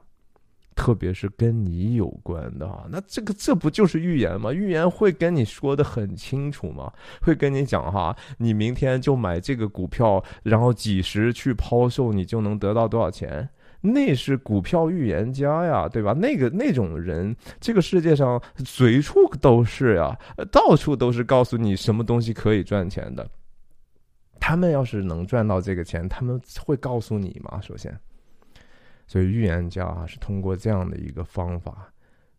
[0.75, 4.51] 特别是跟你有关的哈，那这个这不就是预言吗？
[4.51, 6.91] 预言会跟你说的很清楚吗？
[7.21, 13.47] 会跟你讲哈，你明天就买这个股票，然后几时去抛售，你就能得到多少钱？
[13.81, 16.13] 那是股票预言家呀，对吧？
[16.13, 20.19] 那个那种人，这个世界上随处都是呀，
[20.53, 23.27] 到处都是告诉你什么东西可以赚钱的。
[24.39, 27.61] 他们要是能赚到这个钱，他们会告诉你吗？
[27.61, 27.99] 首先。
[29.07, 31.93] 所以预言家啊，是通过这样的一个方法，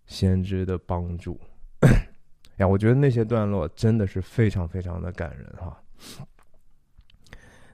[0.05, 1.39] 先知的帮助
[2.57, 2.67] 呀。
[2.67, 5.77] 我觉得那些段落真的是非常非常的感人哈。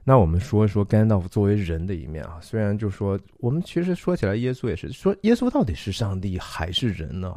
[0.09, 2.39] 那我们说一说甘道夫作为人的一面啊。
[2.41, 7.35] 虽然就说我们其实说起来，耶稣也是说耶稣到底是上帝还是人呢？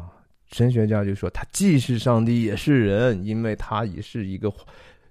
[0.52, 4.52] 神学家就说他既是上帝也是人，因为他也是一个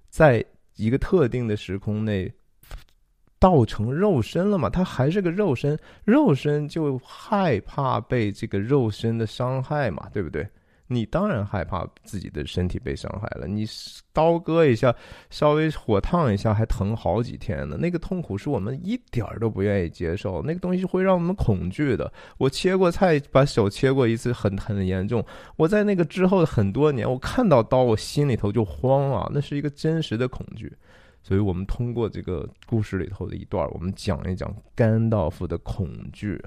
[0.10, 0.42] 在
[0.78, 2.32] 一个特定的时空内。
[3.40, 4.70] 道成肉身了嘛？
[4.70, 10.48] 他还是个肉身，肉身就害怕被这个肉身的伤害嘛，对不对？
[10.92, 13.48] 你当然害怕自己的身体被伤害了。
[13.48, 13.64] 你
[14.12, 14.94] 刀割一下，
[15.30, 17.78] 稍微火烫一下，还疼好几天呢。
[17.78, 22.12] 那个痛苦是我们一点儿都不愿意接受，那个东西会让我们恐惧的。
[22.40, 25.24] 我切过菜，把手切过一次，很很严重。
[25.58, 30.76] 我在那个之后的很多年，我看到刀，我心里头就慌啊，那是一个真实的恐惧。
[31.22, 36.42] 所以我们通过这个故事里头的一段，我们讲一讲甘道夫的恐惧。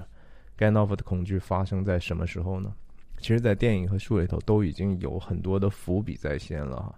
[0.57, 2.73] 甘道夫的恐惧发生在什么时候呢？
[3.23, 6.95] 其实，在电影和书里头都已经有很多的伏笔在先了哈。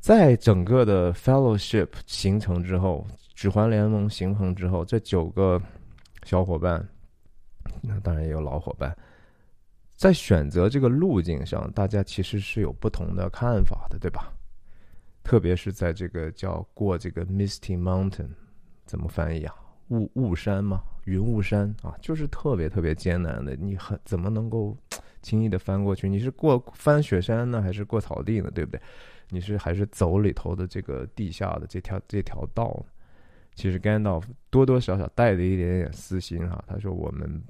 [0.00, 5.62] 在整个的 Fellowship 形成之后，指环联盟形成之后，这九个
[6.24, 6.86] 小伙伴，
[7.80, 8.96] 那当然也有老伙伴，
[9.94, 14.32] 在选择这个路径上，大家其实是有不同的看法的，对吧？
[15.22, 18.28] 特别是在这个叫过这个 Misty Mountain，
[18.84, 19.54] 怎么翻译啊？
[19.88, 20.82] 雾雾山吗？
[21.04, 23.54] 云雾山啊，就是特别特别艰难的。
[23.54, 24.76] 你很怎么能够
[25.22, 26.08] 轻易的翻过去？
[26.08, 28.50] 你是过翻雪山呢，还是过草地呢？
[28.52, 28.80] 对不对？
[29.30, 32.92] 你是还是走里头的这个地下的这条这条道呢？
[33.54, 36.62] 其实甘道夫多多少少带着一点点私心哈。
[36.66, 37.42] 他说：“我们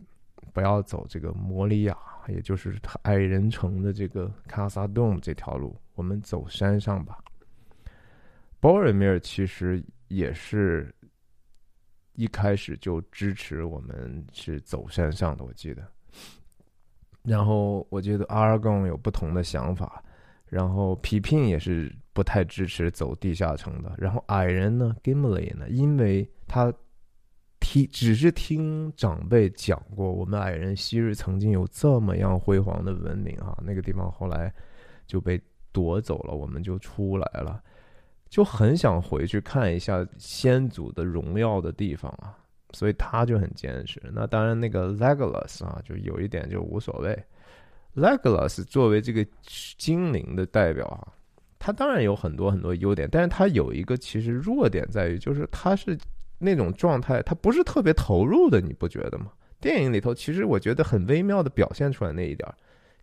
[0.52, 1.96] 不要走这个摩里亚，
[2.28, 7.18] 也就是矮人城的这个卡萨洞这条路，我们走山上吧。”
[8.60, 10.94] 鲍尔米尔其实也是
[12.16, 15.86] 一开始就支持我们是走山上的，我记得。
[17.22, 20.02] 然后我觉得阿尔贡有不同的想法，
[20.46, 23.92] 然后皮聘也是不太支持走地下城的。
[23.98, 26.72] 然后矮人呢，Gimli 呢，因为他
[27.58, 34.54] 听只是听长辈讲过，我们矮人昔日曾经有这么样辉煌的文明啊，那个地方后来
[35.06, 35.40] 就被
[35.72, 37.60] 夺走了，我们就出来了，
[38.28, 42.36] 就很想回去看一下先祖的荣耀的地方啊，
[42.72, 44.00] 所以他就很坚持。
[44.12, 47.16] 那当然，那个 Legolas 啊，就有一点就无所谓。
[47.94, 49.26] Legolas 作为这个
[49.78, 51.12] 精灵的代表啊，
[51.58, 55.98] 他当然有很多很多优点，但是他有一个其实弱点在于，就是他是。
[56.38, 59.32] 那种状态，他不是特别投入的，你不觉得吗？
[59.58, 62.46] 电影里头，其实我觉得很微妙的表现出来那一点，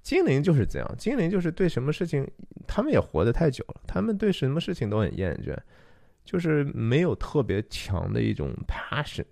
[0.04, 2.30] 精灵就是这样，精灵就是对什么事情，
[2.68, 5.58] 他们也活得太久了，他们对什么事情都很厌倦，
[6.24, 9.26] 就是没有特别强的一种 passion。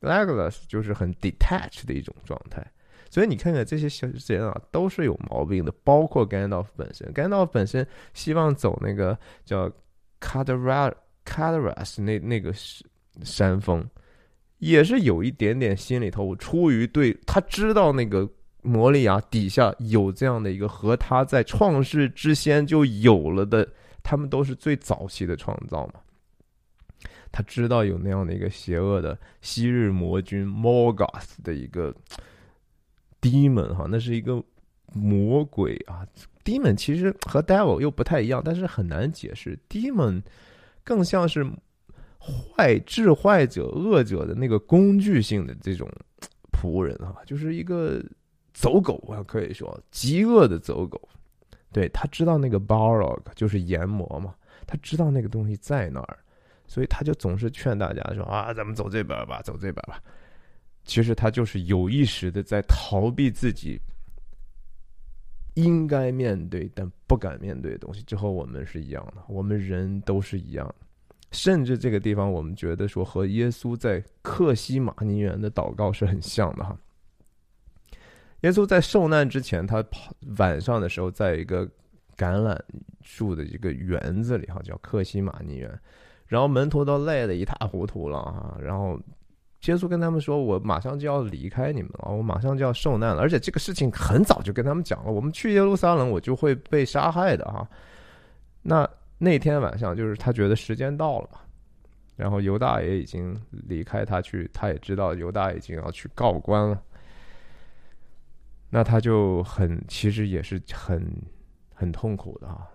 [0.00, 2.66] Legolas 就是很 detached 的一种状态，
[3.08, 9.70] 所以你看看这些小人啊，都是有毛病的，包括 Gandalf 本身，Gandalf 本身希望走那个叫
[10.20, 10.92] Cadra
[11.24, 12.52] Cadras 那那个。
[13.22, 13.88] 山峰，
[14.58, 18.28] 也是有一点点心里头，出于对他知道那个
[18.64, 23.68] 摩利亚底下有这样的一个和他在创世之先就有了的，
[24.02, 25.94] 他们都是最早期的创造嘛。
[27.30, 31.94] 他知道有那样的一个邪恶的昔日魔君 Morgoth 的一个
[33.20, 34.42] demon 哈，那是一个
[34.92, 36.04] 魔鬼啊。
[36.42, 39.58] demon 其实和 devil 又不太一样，但是很难解释。
[39.68, 40.22] demon
[40.82, 41.46] 更像是。
[42.26, 45.86] 坏智坏者恶者的那个工具性的这种
[46.50, 48.02] 仆人啊，就是一个
[48.54, 50.98] 走狗啊，可以说极恶的走狗。
[51.70, 54.32] 对他知道那个 Barog 就是炎魔嘛，
[54.64, 56.18] 他知道那个东西在那儿，
[56.68, 60.00] 所以他就总是劝大家说啊，咱们走这边吧，走这边吧。
[60.84, 63.80] 其实他就是有意识的在逃避自己
[65.54, 68.04] 应该面对但不敢面对的东西。
[68.06, 70.72] 这和我们是一样的，我们人都是一样。
[71.32, 76.78] 甚至这个地方，我们觉得说和耶稣在克西马尼园的祷告是很像的哈。
[78.44, 81.66] 耶稣在受难之前，他跑晚上的时候，在一个
[82.16, 82.58] 橄榄
[83.00, 85.80] 树的一个园子里哈，叫克西马尼园，
[86.26, 88.56] 然后门徒都累得一塌糊涂了啊。
[88.60, 89.00] 然后
[89.64, 97.68] 耶稣跟他们说：“我马上就要离开你们了，我马上就要受难了，而且这个事情很早就跟他们讲了，我们去耶路撒冷，我就会被杀害的哈。”
[98.62, 98.88] 那。
[99.16, 101.38] 那天晚上，就是他觉得时间到了嘛，
[102.16, 106.82] 然后犹大也已经离开他去，他也知道犹大已经要去告官了，
[108.76, 111.00] 那他就很其实也是很
[111.72, 112.68] 很痛苦的啊。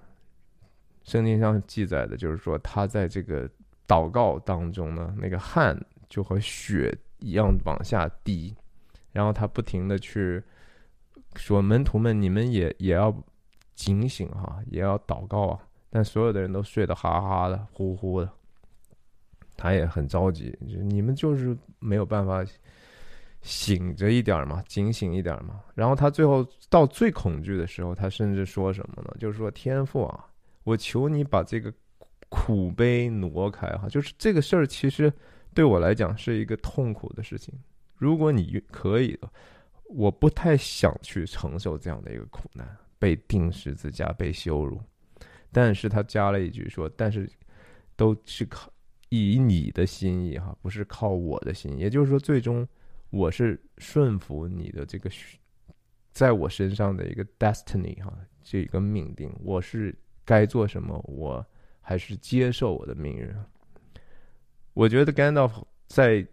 [1.04, 3.50] 圣经上记载的就是说，他在这个
[3.86, 5.78] 祷告当中呢，那个汗
[6.08, 8.56] 就和血一样往下滴，
[9.12, 10.42] 然后他不停的去
[11.36, 13.14] 说：“门徒们，你们也也要
[13.76, 15.60] 警醒哈，也要祷告啊。”
[15.92, 18.32] 但所有的人都睡得哈哈的、呼呼的，
[19.58, 20.58] 他也很着急。
[20.62, 22.42] 你们就是没有办法
[23.42, 25.62] 醒着一点嘛，警醒一点嘛。
[25.74, 29.16] 然后他最后到最恐惧的时候，他甚至说什么呢？
[29.20, 30.26] 就是说：“天父啊，
[30.64, 31.74] 我求你把这个
[32.28, 33.88] 苦悲挪开哈。
[33.88, 35.12] 就是这个事儿其实
[35.54, 37.54] 对我来讲是一个痛苦的事情。
[37.96, 39.30] 如果你可以的，
[39.86, 42.68] 我不太想去承受这样的一个苦难，
[42.98, 44.82] 被钉十字架，被羞辱。”
[45.52, 47.28] 但是他加了一句说：“但是
[47.96, 48.72] 都是靠
[49.10, 51.80] 以你的心意哈，不是靠我的心意。
[51.80, 52.68] 也就是说，最终
[53.10, 55.10] 我是顺服你的这个
[56.12, 59.32] 在我身上的一个 destiny 哈，这个命定。
[59.44, 61.46] 我是该做什么，我
[61.82, 63.34] 还是接受我的命运。
[64.74, 66.26] 我觉得 Gandalf 在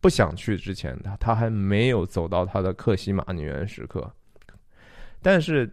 [0.00, 4.12] 不想去之前，他他还没有走到他的克西玛尼园时刻。
[5.20, 5.70] 但是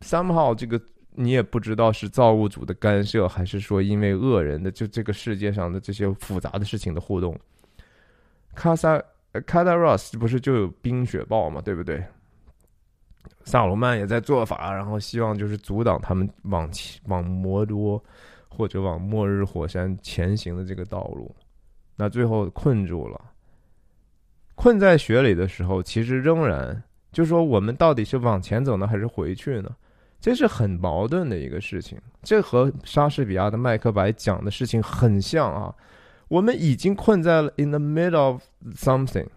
[0.00, 0.80] somehow 这个。
[1.16, 7.38] 你也不知道是造物主的干涉，还是说因为恶人的就这个世界上的这些复杂的事情的互动。
[8.54, 9.02] 卡萨
[9.46, 12.04] 卡达罗斯不是就有冰雪暴嘛，对不对？
[13.44, 16.70] 萨鲁曼也在做法，然后希望就是阻挡他们往
[17.08, 18.02] 往摩多
[18.48, 21.34] 或者往末日火山前行的这个道路。
[21.96, 23.20] 那最后困住了，
[24.54, 26.82] 困在雪里的时候，其实仍然
[27.12, 29.70] 就说我们到底是往前走呢，还是回去呢？
[30.20, 35.74] 这是很矛盾的一个事情，这和莎士比亚的《麦克白》讲的事情很像啊。
[36.34, 38.42] 我们已经困在了 in the middle of
[38.74, 39.28] something，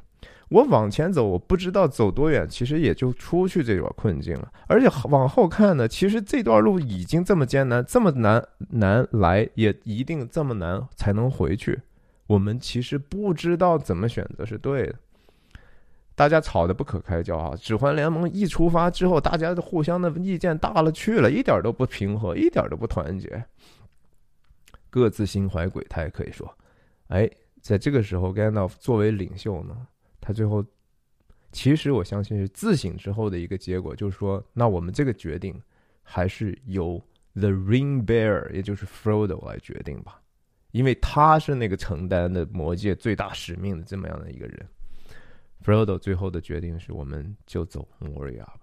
[0.50, 4.52] 我往前走，我不知道走多远，其实也就出去这段困境了。
[4.68, 11.80] 而且往后看呢，其实这段路已经这么艰难，这么难难来，也一定这么难才能回去。
[12.26, 14.96] 我们其实不知道怎么选择是对的。
[16.16, 17.56] 大家吵得不可开交啊！
[17.56, 23.46] 指环联盟一出发之后，大家的互相的意见大了去了，一点都不平和，一点都不团结，
[24.90, 26.52] 各自心怀鬼胎，可以说，
[27.08, 27.30] 哎，
[27.62, 29.88] 在这个时候，Gandalf 作为领袖呢，
[30.20, 30.66] 他最后
[31.52, 35.60] 其实我相信是自省之后的一个结果，就是说，那我们这个决定
[36.04, 37.02] 还是由
[37.34, 40.22] The Ring Bearer，也就是 Frodo 来决定吧，
[40.72, 44.68] 因为他是那个承担的魔界最大使命的这么样的一个人。
[45.64, 48.62] Frodo 最后的决定是，我们就走 Moria 吧。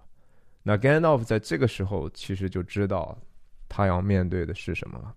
[0.63, 3.17] 那 Gandalf 在这个时候其实就知道
[3.67, 5.15] 他要面对的是什么了。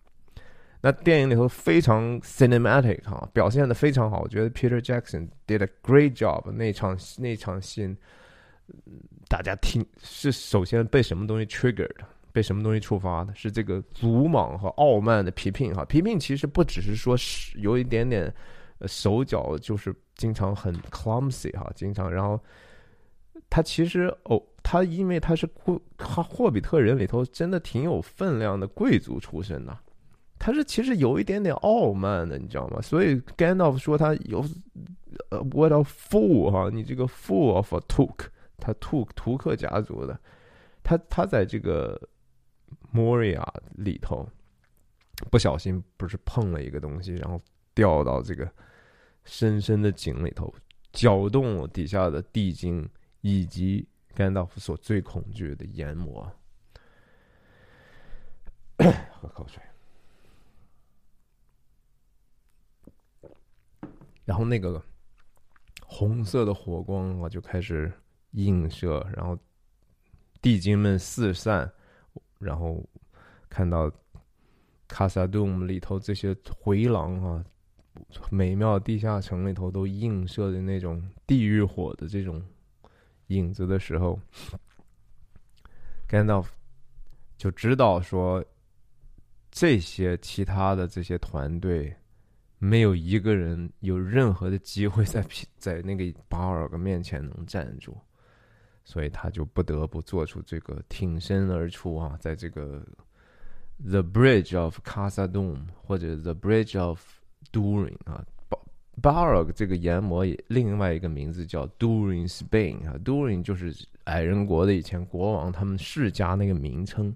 [0.80, 6.48] 那电影里头非常 cinematic 哈，表现的非常好，我觉得 Peter Jackson did a great job。
[6.52, 7.96] 那场那场戏，
[9.26, 11.96] 大家听是首先被什么东西 triggered，
[12.32, 13.34] 被什么东西触发的？
[13.34, 15.84] 是这个鲁莽和傲慢的皮聘哈。
[15.84, 18.32] 皮聘其实不只是说是有一点点
[18.86, 22.40] 手脚，就是经常很 clumsy 哈，经常然后
[23.50, 29.76] 他其实哦，他因为他是霍他霍比特人里头真的挺有分量的贵族出身的。
[30.38, 32.80] 他是其实有一点点傲慢的，你知道吗？
[32.80, 34.44] 所以 Gandalf 说他有
[35.30, 38.26] 呃，what a fool 哈，你这个 fool of a Took，
[38.56, 40.18] 他 Took 图克家族的，
[40.82, 42.00] 他他在这个
[42.94, 44.28] Moria 里头
[45.30, 47.40] 不小心不是碰了一个东西，然后
[47.74, 48.48] 掉到这个
[49.24, 50.54] 深深的井里头，
[50.92, 52.88] 搅动了底下的地精
[53.22, 53.86] 以及
[54.16, 56.30] Gandalf 所最恐惧的炎魔。
[58.78, 59.60] 喝口水。
[64.28, 64.80] 然后那个
[65.86, 67.90] 红色的火光啊，就开始
[68.32, 69.38] 映射，然后
[70.42, 71.72] 地精们四散，
[72.38, 72.86] 然后
[73.48, 73.90] 看到
[74.86, 77.42] 卡萨杜姆里头这些回廊啊，
[78.30, 82.44] 美妙地下城里头都映射的那种地狱火的这种
[83.28, 84.20] 影子的时候，
[86.06, 86.54] 甘道夫
[87.38, 88.44] 就知道说，
[89.50, 91.96] 这些其他的这些团队。
[92.58, 95.24] 没有一个人有任何的机会在
[95.58, 97.96] 在那个巴尔格面前能站住，
[98.84, 102.84] 所以他就不得不做出这个挺身而出啊，在这个
[103.84, 107.00] The Bridge of Casa Doom 或者 The Bridge of
[107.52, 108.58] Durin 啊，巴
[109.00, 113.72] 巴尔格这个研磨也另外一个名字叫 Durin Spain 啊，Durin 就是
[114.04, 117.14] 矮人国的以前国王他们世家那个名称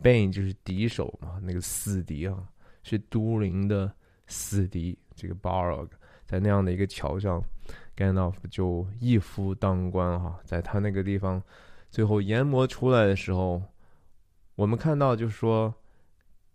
[0.00, 2.38] ，Bain 就是敌手嘛，那个死敌啊，
[2.84, 3.92] 是 Durin 的。
[4.26, 5.88] 死敌这个 Barog
[6.24, 7.42] 在那样的一个桥上
[7.96, 11.42] ，Gandalf 就一夫当关哈，在他那个地方，
[11.90, 13.62] 最后研磨出来的时候，
[14.56, 15.72] 我们看到就是说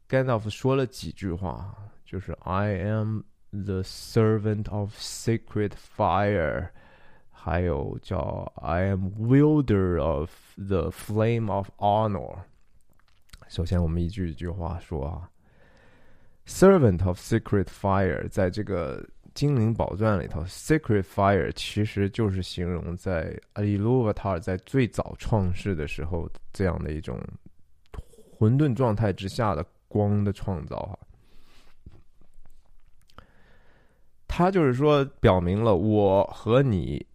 [0.10, 6.70] ，Gandalf 说了几句话，就是 I am the servant of sacred fire，
[7.30, 12.40] 还有叫 I am wielder of the flame of honor。
[13.48, 15.30] 首先，我们一句一句话说啊。
[16.48, 19.02] Servant of Secret Fire，在这个
[19.34, 27.18] 《精灵宝钻》里头，Secret Fire 其实就是形容在阿里鲁瓦塔尔在最早创世的时候这样的一种
[28.38, 31.00] 混沌状态之下的光的创造哈。
[34.28, 37.06] 他就是说，表明了我和你，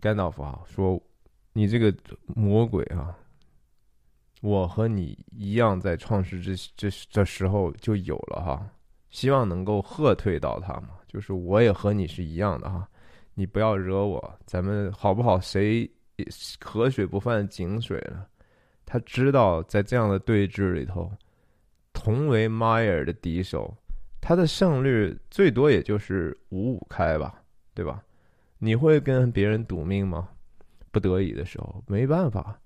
[0.00, 1.00] 甘道夫啊，说
[1.52, 1.94] 你这个
[2.26, 3.16] 魔鬼啊。
[4.46, 8.70] 我和你一样，在创世之这这时候就有了哈，
[9.10, 12.88] 希望能够喝退到他嘛，就是我也和你是一样的哈，
[13.34, 15.40] 你不要惹我，咱们好不好？
[15.40, 15.90] 谁
[16.60, 18.24] 河水不犯井水呢？
[18.84, 21.10] 他知道在这样的对峙里头，
[21.92, 23.74] 同为迈尔的敌手，
[24.20, 27.42] 他的胜率最多也就是五五开吧，
[27.74, 28.00] 对吧？
[28.58, 30.28] 你会跟别人赌命吗？
[30.92, 32.56] 不得已的时候，没办法。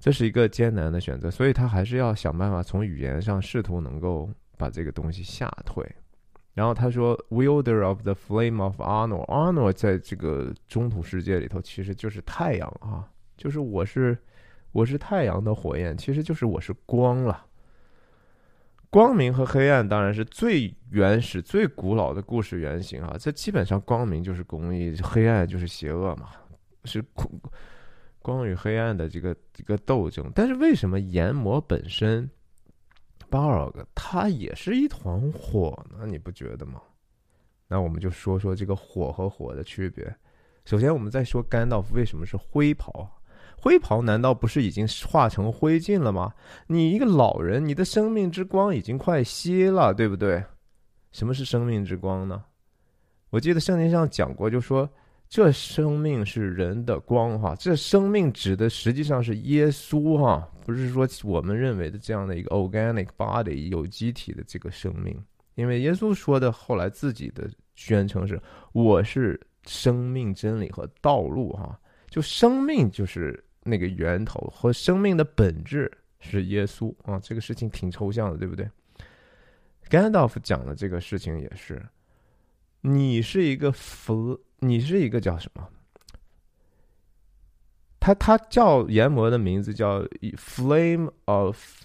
[0.00, 5.86] 这是一个艰难的选择，所以他还是要想办法从语言上试图能够把这个东西吓退。
[6.54, 14.16] 然后他说：“Wielder of the flame of honor, honor 在这个中土世界里头其实就是太阳啊，就是我是
[14.72, 17.46] 我是太阳的火焰，其实就是我是光了。
[18.88, 23.16] 光明和黑暗当然是最原始、最古老的故事原型啊。
[23.18, 26.30] 这基本上光明就是公义，黑暗就是邪恶嘛，
[26.84, 27.30] 是恐。”
[28.22, 32.28] 光与黑暗的这个这个斗争，但是为什么炎魔本身，
[33.30, 36.06] 巴尔格他也是一团火呢？
[36.06, 36.82] 你不觉得吗？
[37.66, 40.14] 那我们就说说这个火和火的区别。
[40.66, 43.10] 首先，我们再说甘道夫为什么是灰袍？
[43.56, 46.34] 灰袍难道不是已经化成灰烬了吗？
[46.66, 50.44] 你一个老人，你的生命之光已经快熄了，对不对？
[51.12, 52.44] 什么是生命之光呢？
[53.30, 54.88] 我记得圣经上讲过，就说。
[55.30, 65.16] 这生命是人的光哈，这生命指的实际上是耶稣哈，不是说我们认为的这样的一个 organic body 有机体的这个生命，
[65.54, 68.42] 因为耶稣说的后来自己的宣称是
[68.74, 71.78] ：“我是生命、真理和道路。”哈，
[72.08, 77.20] 就生命就是那个源头和生命的本质是耶稣啊。
[77.20, 78.68] 这个事情挺抽象的，对不对？
[79.88, 81.80] 甘道夫讲的这个事情也是，
[82.80, 85.68] 你是一个佛，你是一个叫什么？
[87.98, 90.02] 他他叫炎魔的名字叫
[90.36, 91.84] Flame of。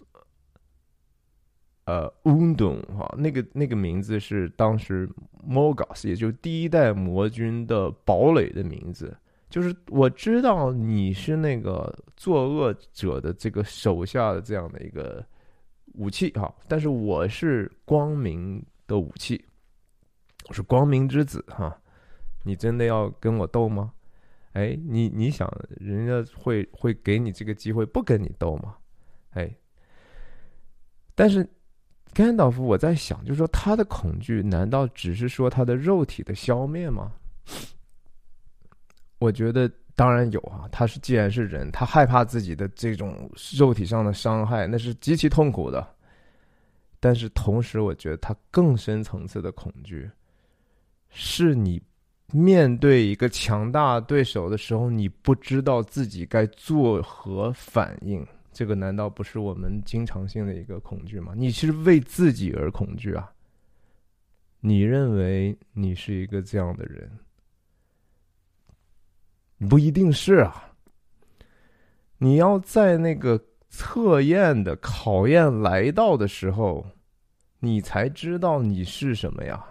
[1.86, 5.08] 呃，Undun 哈，那个那个名字是当时
[5.48, 9.16] Morgas，也就是第一代魔君的堡垒的名字。
[9.52, 15.24] 就是我知道你是那个作恶者的这个手下的这样的一个
[15.94, 19.46] 武器哈，但是我是光明的武器，
[20.50, 21.80] 我是光明之子哈。
[22.46, 23.92] 你真的要跟我斗吗？
[24.54, 28.78] 哎，你你想人家会会给你这个机会不跟你斗吗？
[29.32, 29.54] 哎，
[31.14, 31.46] 但是。
[32.14, 37.12] 甘道夫，我在想，就是说他的恐惧，难道只是说他的肉体的消灭吗？
[39.20, 40.66] 我觉得当然有啊。
[40.72, 45.86] 他是既然是人，他害怕自己的这种肉体上的伤害，那是极其痛苦的。
[47.02, 50.10] 但是同时，我觉得他更深层次的恐惧，
[51.10, 51.84] 是你
[52.32, 58.26] 面对一个强大对手的时候，你不知道自己该作何反应。
[58.52, 61.34] 这个难道不是我们经常性的一个恐惧吗？
[61.36, 63.30] 你是为自己而恐惧啊？
[64.62, 67.12] 你认为你是一个这样的人？
[69.70, 70.72] 不一定是啊。
[72.18, 76.86] 你要在那个测验的考验来到的时候，
[77.60, 79.64] 你才知道你是什么呀。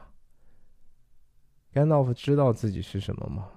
[1.74, 3.48] 甘道夫知道自己是什么吗？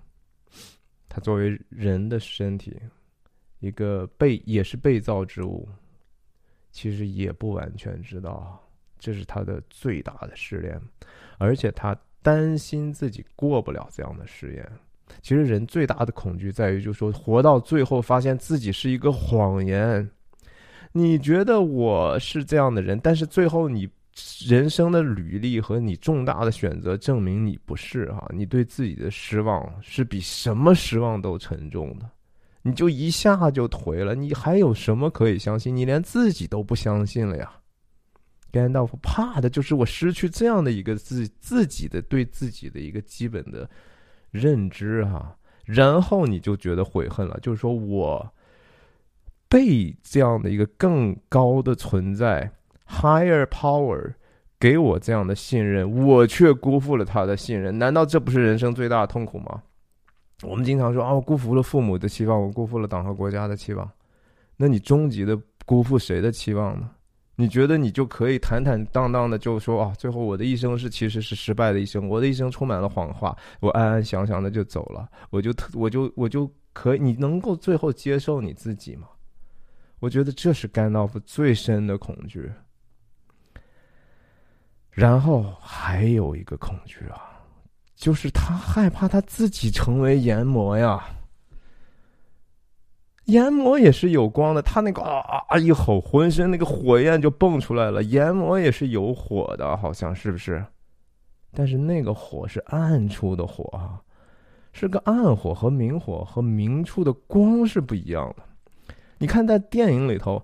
[1.07, 2.75] 他作为人的身体。
[3.59, 5.67] 一个被也是被造之物，
[6.71, 8.61] 其实也不完全知道，
[8.99, 10.79] 这是他的最大的试炼，
[11.39, 14.71] 而且他担心自己过不了这样的试验。
[15.23, 20.07] 其实人最大的恐惧在于，就是说活到最后，发现自己是一个谎言。
[20.91, 23.89] 你觉得我是这样的人，但是最后你
[24.47, 32.09] 人生的履历和你重大的选择证明你不是哈，你对自己的失望是比什么失望都沉重的。
[32.63, 35.75] 你就一下就颓了，你还有什么可以相信？
[35.75, 37.51] 你连自己都不相信了呀！
[38.51, 43.69] 甘道夫怕的就是我失去这样的一个自自己的对自己的一个基本的
[44.31, 48.33] 认知哈，然后你就觉得悔恨了，就是说我
[49.47, 52.51] 被这样的一个更高的存在
[52.89, 54.13] （higher power）
[54.59, 59.61] 给我这样的信任，我却辜负了他的信任，难道这不是人生最大的痛苦吗？
[60.43, 63.89] 我们经常说啊，我辜负了父母的期望，我辜负了党和国家的期望。
[64.55, 66.89] 那你终极的辜负谁的期望呢？
[67.35, 79.07] 你觉得你就可以坦坦荡荡的就说啊，最后我的一生是其实是失败的一生，我的一生充满了谎话，我安安详详的就走了，我就特我就我就可以，你能够最后接受你自己吗？
[79.99, 82.51] 我觉得这是甘道夫最深的恐惧。
[84.97, 87.21] 然后还有一个恐惧啊。
[87.95, 91.03] 就是他害怕他自己成为炎魔呀，
[93.25, 98.01] 炎魔也是有光的，他那个啊啊一吼，浑身那个火焰就蹦出来了。
[98.01, 100.65] 炎魔也是有火的，好像是不是？
[101.53, 104.01] 但是那个火是暗处的火啊，
[104.73, 108.95] 是个暗火和明火和明处的光是不一样的。
[109.19, 110.43] 你看在电影里头，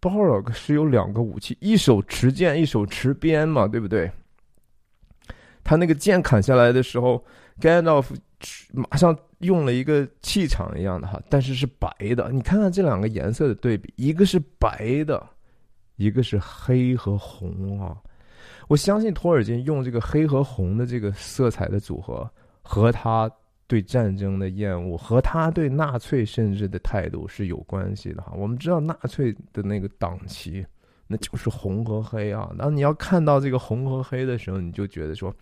[0.00, 4.10] 包尔克是有两个武器，一手持剑，一手持鞭嘛，对不对？
[5.62, 7.22] 他那个剑砍下来的时候
[7.60, 8.06] ，Gandalf
[8.72, 12.30] 马上用了一个气场一样的哈，但是是白的。
[12.32, 15.22] 你看看这两个颜色的对比，一个是白的，
[15.96, 17.94] 一个是黑和红啊。
[18.68, 22.28] 我相信托尔金用这个黑和红的这个色彩的组合，
[22.62, 23.30] 和他
[23.70, 28.32] 对战争的厌恶，和他对纳粹甚至的态度是有关系的哈。
[28.34, 30.66] 我们知道纳粹的那个党旗。
[31.12, 32.54] 那就是红和黑啊！
[32.56, 35.34] 当你要看到这个红和黑的时候，你就觉得说，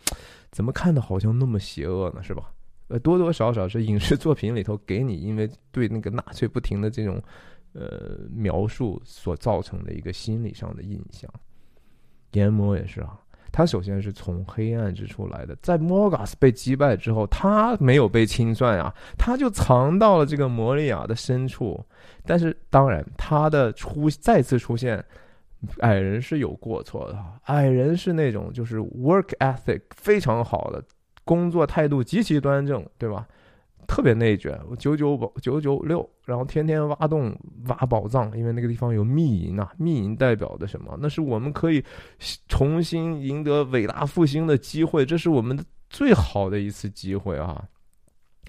[0.50, 2.22] 怎么看的好像那么邪恶呢？
[2.22, 2.50] 是吧？
[2.88, 7.22] 呃，多多少少是影视作品里头给你，因为对那个纳粹不停的这种
[7.74, 11.30] 呃描述所造成的一个心理上的印象。
[12.32, 13.20] 研磨也是啊，
[13.58, 21.84] 他首先是从黑暗之处来的，在莫嘎斯被击败之后，他没有被清算啊，他就藏到了这个摩利亚的深处。
[22.24, 25.04] 但是当然，他的出再次出现。
[25.80, 30.80] 矮人是有过错的，矮人是那种就是 work ethic 非常好的，
[31.24, 33.26] 工作态度极其端正，对吧？
[33.88, 37.34] 特别内卷，九九宝九九六，然后天天挖洞
[37.66, 40.96] 挖宝藏，因为那个地方有密银啊，密银代表的什么？
[41.00, 41.82] 那是我们可以
[42.48, 47.64] 重新赢得伟大复兴的机会，这是我们的最好的一次机会啊！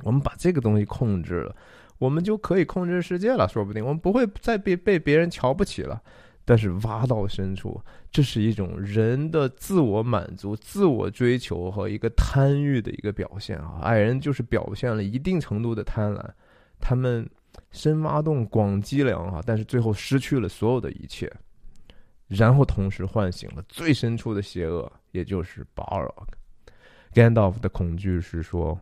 [0.03, 1.55] 我们把这个东西控制了，
[1.97, 6.01] 我们就可以控制世界了，说不定我们不会再被被别人瞧不起了。
[6.49, 7.79] 但是挖到深处，
[8.09, 13.77] 这是一种人的自我满足、自我追求和一个贪欲的一个表现啊！
[13.83, 16.27] 矮人就是表现了一定程度的贪婪，
[16.79, 17.29] 他们
[17.69, 21.31] 深挖洞、广积粮啊，但是最后失去了所有的一切，
[22.27, 26.11] 然后同时唤醒了最深处的邪恶，也就是巴尔
[27.13, 28.75] Gandalf 的恐惧是说：“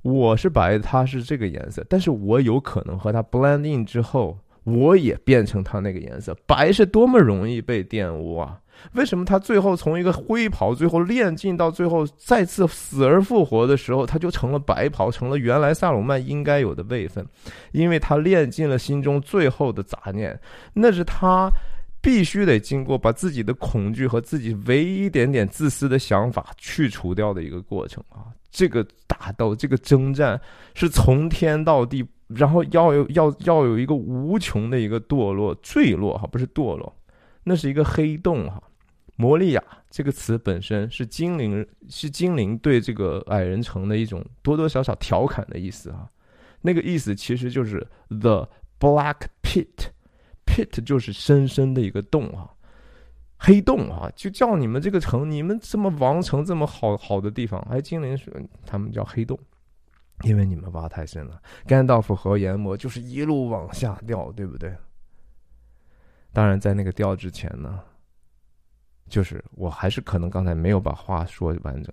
[0.00, 8.58] 我是白的，他是这个颜色，但是我有可能和他 blend in 之后。”我也变成他那个颜色，白是多么容易被玷污啊！
[8.94, 17.24] 为什么他最后从一个灰袍，最后炼尽到最后再次死而复活的时候，他就成了白袍，成了原来萨鲁曼应该有的位分？
[17.70, 20.36] 因为他炼尽了心中最后的杂念，
[20.74, 21.48] 那是他
[22.02, 28.34] 必须得经过把自己的恐惧和自己唯一一点点自私的想法去除掉的一个过程啊！
[28.50, 30.40] 这个打斗，这个征战
[30.74, 32.04] 是从天到地。
[32.28, 36.94] 然后要有要要有一个无穷的一个堕落坠落哈，不是堕落，
[37.44, 38.62] 那是一个黑洞哈。
[39.18, 46.06] 摩利亚这个词本身是精灵是精灵对这个矮人城的一种多多少少调侃的意思啊。
[46.60, 48.48] 那个意思其实就是 the
[48.78, 52.50] black pit，pit 就是深深的一个洞啊，
[53.38, 58.32] 黑洞啊，就叫你们这个城，你们这么王城这么好好的地方，哎，精灵说
[58.66, 59.38] 他们叫黑洞。
[60.22, 64.74] 因为你们挖太深了，甘道夫和研磨就是一路往下掉，对不对？
[66.32, 67.80] 当然，在那个掉之前呢，
[69.08, 71.92] 就是我还是可能刚才没有把话说完整。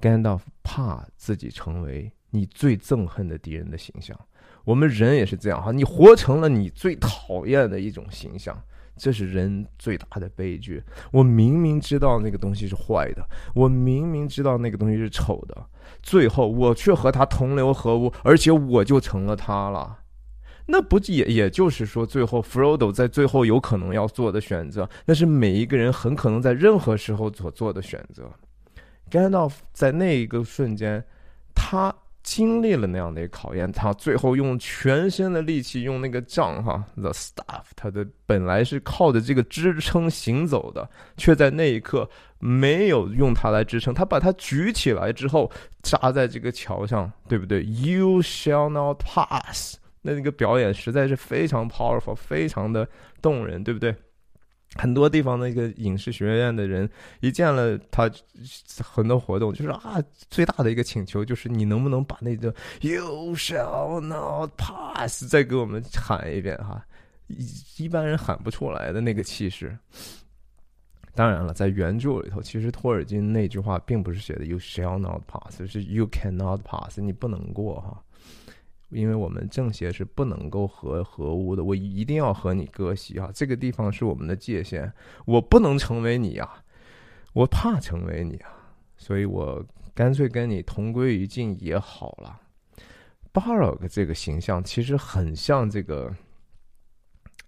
[0.00, 4.18] 甘道夫怕自己成为你最憎恨的敌人的形象，
[4.64, 8.60] 我们人也是这样哈，你活成了你最讨厌的一种形象。
[8.96, 10.82] 这是人最大的悲剧。
[11.10, 15.66] 我明明知道那个东西是坏的，我明明知道那个东西是丑的，
[16.02, 19.98] 最后我却和他同流合污，而且我就成了他了。
[20.66, 28.30] 那不也也就是说，最后 Frodo 在最后有可能要做的选择，那是每一个人很可能在任何时候所做的选择。
[29.10, 31.04] Gandalf 在那一个瞬间，
[31.54, 31.94] 他。
[32.22, 42.08] 经历了那样的一个考验，他最后用全身的力气，用那个杖哈，the staff，他的本来是靠着这个支撑行走的，却在那一刻
[42.38, 45.50] 没有用它来支撑，他把它举起来之后，
[45.82, 49.76] 扎在这个桥上，对不对？You shall not pass。
[50.02, 52.88] 那那个表演实在是非常 powerful，非常的
[53.20, 53.94] 动人，对不对？
[54.76, 56.88] 很多地方那个影视学院的人
[57.20, 58.10] 一见了他
[58.82, 66.84] 很多活动，就是啊，最大的一个请求就是你能不能把那个 “You shall not pass” 再给我们喊一遍哈，
[67.26, 69.76] 一一般人喊不出来的那个气势。
[71.14, 78.02] 当然了，在原著里头，其实托尔金那句话并不是写的 “You shall not pass”，是 “You cannot pass”，你不能过哈。
[78.92, 83.30] 因为我们正邪是不能够合合污的，我一定要和你割席啊！
[83.34, 84.92] 这个地方是我们的界限，
[85.24, 86.62] 我不能成为你啊，
[87.32, 88.50] 我怕成为你啊，
[88.96, 89.64] 所以我
[89.94, 92.40] 干脆跟你同归于尽也好了。
[93.32, 96.14] 巴尔克这个形象其实很像这个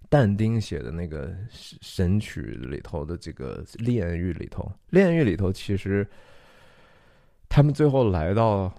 [0.08, 6.08] 但丁写的那个神曲里头的这个炼狱里头，炼狱里头其实
[7.48, 8.72] 他们最后来到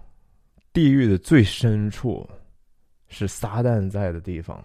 [0.73, 2.27] 地狱的最深处。
[3.17, 4.61] 是撒旦在的地方，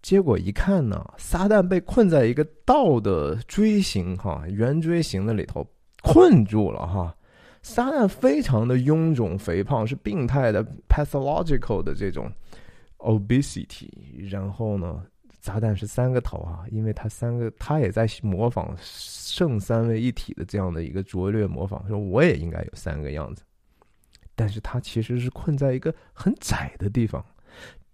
[0.00, 5.66] 结果一看呢，撒旦被困在一个道的锥形哈圆锥形的里头
[6.02, 7.14] 困住了哈。
[7.62, 12.32] 撒旦非常的臃肿肥胖，是病态的 pathological 的这种
[12.96, 13.90] obesity。
[14.30, 15.04] 然后呢，
[15.40, 23.44] 撒旦是三个头啊，因为他三个他也在模仿圣三位一体的这样的一个拙劣模仿，说我也应该有三个样子，
[24.34, 27.24] 但是他其实是困在一个很窄的地方。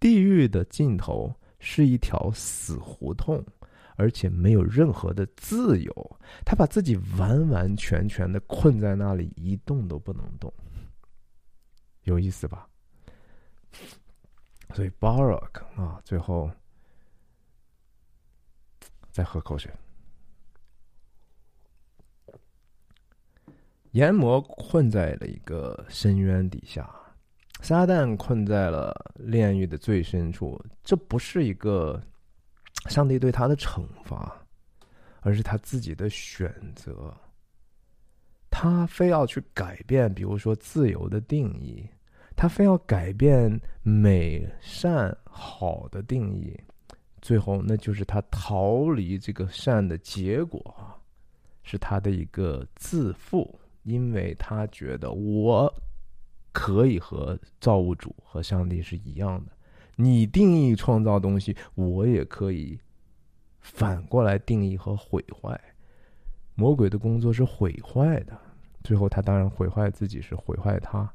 [0.01, 3.44] 地狱的尽头是一条死胡同，
[3.96, 6.18] 而且没有任何的自由。
[6.44, 10.53] 他把自己完完全全的困在那里，一动都不能动。
[12.05, 12.68] 有意思吧？
[14.74, 16.51] 所以 Barak 啊，最后
[19.11, 19.72] 再喝口水。
[23.92, 26.88] 研磨困在了一个深渊底下。
[27.61, 32.00] 撒旦困在了炼狱的最深处，这不是一个
[32.88, 34.34] 上帝对他的惩罚，
[35.20, 37.12] 而是他自己的选择。
[38.50, 41.86] 他非要去改变，比如说自由的定义，
[42.34, 46.59] 他非要改变美善好的定义，
[47.20, 50.74] 最后那就是他逃离这个善的结果，
[51.62, 55.72] 是他的一个自负，因为他觉得我
[56.61, 59.52] 可以和造物主和上帝是一样的，
[59.94, 62.76] 你定义创造东西，我也可以
[63.61, 65.59] 反过来定义和毁坏。
[66.56, 68.36] 魔鬼的工作是毁坏的，
[68.82, 71.09] 最后他当然毁坏自己，是毁坏他。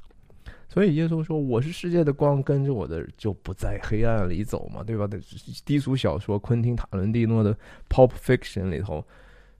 [0.66, 5.20] 所以耶稣说：“我是世界的光，跟着我的就不在黑暗里走嘛，对吧？”的
[5.66, 7.54] 低俗小说，昆汀·塔伦蒂诺的
[7.90, 9.06] 《Pop Fiction》里头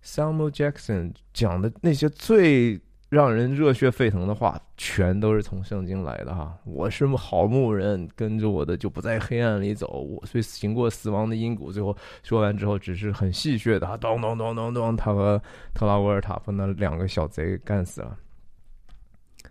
[0.02, 2.80] ，Samuel Jackson 讲的那些最。
[3.14, 6.58] 让人热血沸腾的话，全都是从圣经来的哈。
[6.64, 9.86] 我是好牧人，跟着我的就不在黑暗里走。
[10.00, 15.40] 我虽行过死亡的阴谷，最后说完之后，只是很戏谑的，咚咚咚咚咚，他和
[15.72, 18.18] 特拉沃尔塔夫那两个小贼干死了。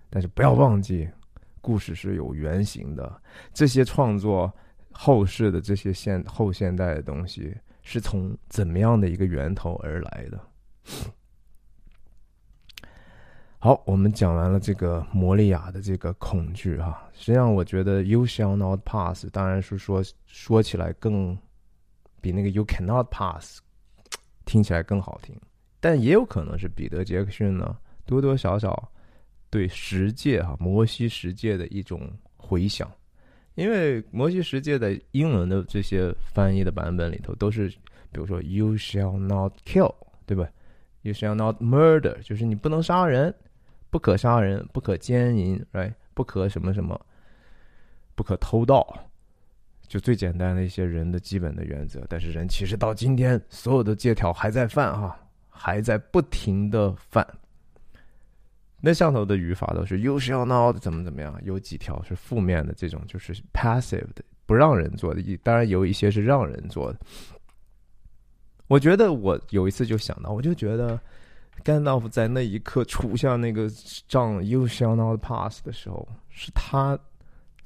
[0.09, 1.07] 但是不要忘记，
[1.61, 3.21] 故事是有原型的。
[3.53, 4.51] 这些创作
[4.91, 10.39] 后世的这些现后现代的东西，是从怎么样的一个源头而来的？
[13.63, 17.09] 好，我们讲完了这个摩利亚的这个恐惧哈。
[17.13, 21.37] 实际上，我觉得 “You shall not pass” 当然是说说起来更
[22.19, 23.61] 比那个 “You cannot pass”
[24.43, 25.33] 听起来更好听，
[25.79, 28.91] 但也有可能是彼得杰克逊呢多多少少
[29.49, 32.91] 对十诫哈摩西十诫的一种回想，
[33.55, 37.69] 因为摩西十诫的英文的这些翻译的版本里头都是，
[38.11, 39.95] 比如说 “You shall not kill”，
[40.25, 40.49] 对吧
[41.03, 43.33] ？“You shall not murder”，就是你不能杀人。
[43.93, 45.93] 不可杀人，不可奸淫，right？
[46.15, 46.99] 不可什么什么，
[48.15, 49.07] 不可偷盗，
[49.87, 52.03] 就最简单的一些人的基本的原则。
[52.09, 55.15] 但是人其实到今天，所有的借条还在犯哈，
[55.47, 57.23] 还在不停的犯。
[58.81, 65.21] 那上头的语法都是 “you shall not” 怎么怎么样，有几条是负面的，这种就是 passive 的，不让人做的。
[65.43, 66.99] 当然有一些是让人做的。
[68.65, 70.99] 我觉得我有一次就想到，我就觉得。
[71.61, 73.69] 甘道夫在那一刻出下那个
[74.07, 76.97] 账 “You shall not pass” 的时候，是他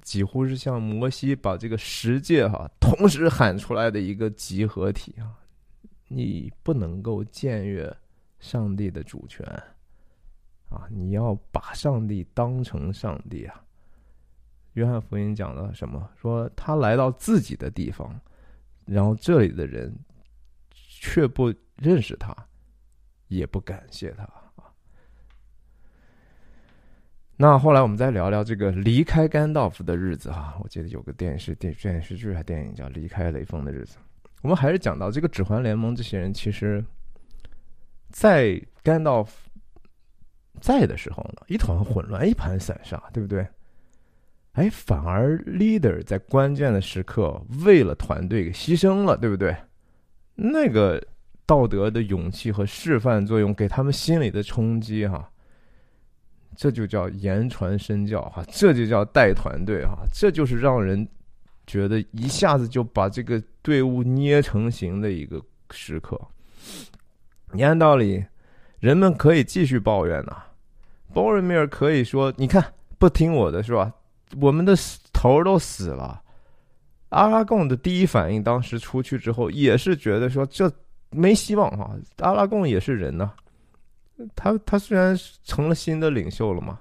[0.01, 5.35] 几乎是像摩西把这个十诫哈同时喊出来的一个集合体啊！
[6.07, 7.93] 你不能够僭越
[8.39, 9.45] 上帝的主权
[10.69, 10.87] 啊！
[10.89, 13.61] 你要把上帝当成上帝啊！
[14.73, 16.07] 约翰福音讲了什么？
[16.15, 18.17] 说他来到自己的地方，
[18.85, 19.93] 然后这里的人
[20.69, 22.33] 却不认识他。
[23.27, 24.43] 也不感谢他啊。
[27.39, 30.57] 那后来我们再聊聊这个离开甘道夫的日子哈。
[30.63, 33.97] 我记得有个电视电电视剧还电影叫《离开雷锋的日子》。
[34.41, 36.83] 我们还是讲到这个指环联盟这些人，其实，
[38.09, 39.51] 在甘道夫
[40.59, 43.47] 在的时候呢，一团混乱，一盘散沙，对不对？
[44.53, 49.55] 哎，反而 leader 在关键的时刻为了团队给牺牲了，对不对？
[50.33, 50.99] 那个。
[51.47, 55.31] 道德的勇气和示范作用给他们心里的冲击，哈，
[56.57, 61.07] 这就叫言传身教，哈，这就叫带团队，哈，这就是让人
[61.65, 65.41] 觉得一下子就把这个队伍捏成型的一个
[65.71, 66.19] 时刻。
[67.53, 68.25] 你按道理，
[68.79, 70.43] 人们可以继续抱怨呐，
[71.13, 73.93] 鲍瑞米尔可以说：“你看，不听我的是吧？
[74.41, 74.75] 我们的
[75.13, 76.21] 头都死了。”
[77.09, 80.69] 阿拉贡的第一反应，当时出去之后，也是觉得说这。
[81.11, 83.31] 没希望哈，阿拉贡也是人呐，
[84.35, 86.79] 他他虽然成了新的领袖了嘛，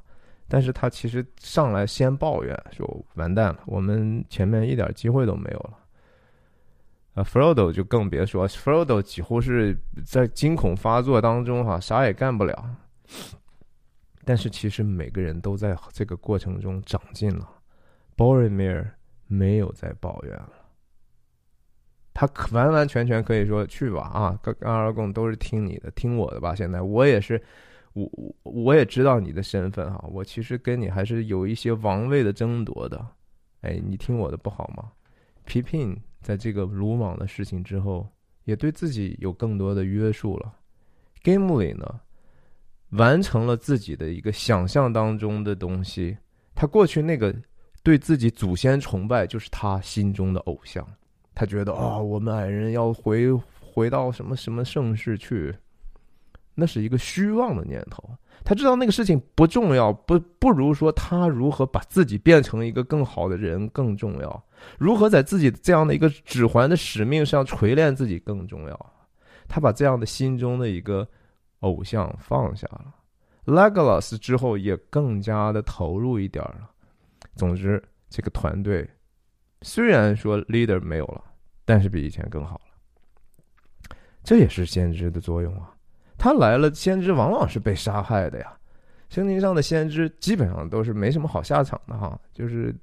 [0.48, 5.78] 但是他其实上来先抱怨说完蛋了，我们前面一点机会都没有了。
[7.14, 9.74] 啊，f r o d o 就更别说，f r o d o 几乎是
[10.04, 12.68] 在惊恐发作当中哈，啥也干不了。
[14.24, 17.48] 但是其实每个人都在这个过程中长进了
[18.16, 18.94] b o r i m i r
[19.28, 20.52] 没有再抱怨了。
[22.18, 26.54] 他可完完全全可以说去吧啊，跟阿拉贡都是听你的，听我的吧。
[26.54, 27.38] 现在我也是，
[27.92, 33.06] 我我我也知道你的身份哈，我其实跟你还是有一些王位的争夺的。
[33.60, 34.90] 哎，你听我的不好吗？
[35.44, 38.08] 皮聘在这个鲁莽的事情之后，
[38.44, 40.54] 也对自己有更多的约束了。
[41.22, 42.00] Game 里呢，
[42.92, 46.16] 完成了自己的一个想象当中的东西。
[46.54, 47.34] 他过去那个
[47.82, 50.82] 对自己祖先崇拜，就是他心中的偶像。
[51.36, 53.30] 他觉得啊，我们矮人要回
[53.60, 55.54] 回到什么什么盛世去，
[56.54, 58.02] 那是一个虚妄的念头。
[58.42, 64.44] 他知道那个事情不重要，不不如说他如何把自己变成一个更好的人更重要，
[64.78, 68.92] 如何在自己这样的一个指环的使命上锤炼自己更重要。
[69.46, 71.06] 他把这样的心中的一个
[71.60, 72.94] 偶像放下了。
[73.44, 76.70] Legolas 之后也更加的投入一点了。
[77.34, 78.88] 总之，这个团队
[79.62, 81.22] 虽然说 leader 没有了，
[81.64, 82.60] 但是比以前更好了。
[84.22, 85.72] 这也是先知的作用啊！
[86.18, 88.52] 他来了，先知往往是被杀害的呀。
[89.08, 92.74] 圣经上的先知基本上都是没什么好下场的哈，就是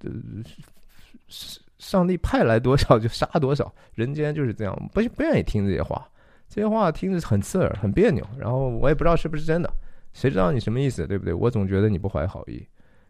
[1.78, 6.08] 上帝派来多少就杀多少，人间就是这样，不不愿意听这些话，
[6.48, 8.26] 这些话听着很刺耳，很别扭。
[8.38, 9.70] 然后我也不知道是不是真的，
[10.14, 11.34] 谁知道你什么意思，对不对？
[11.34, 12.66] 我总觉得你不怀好意。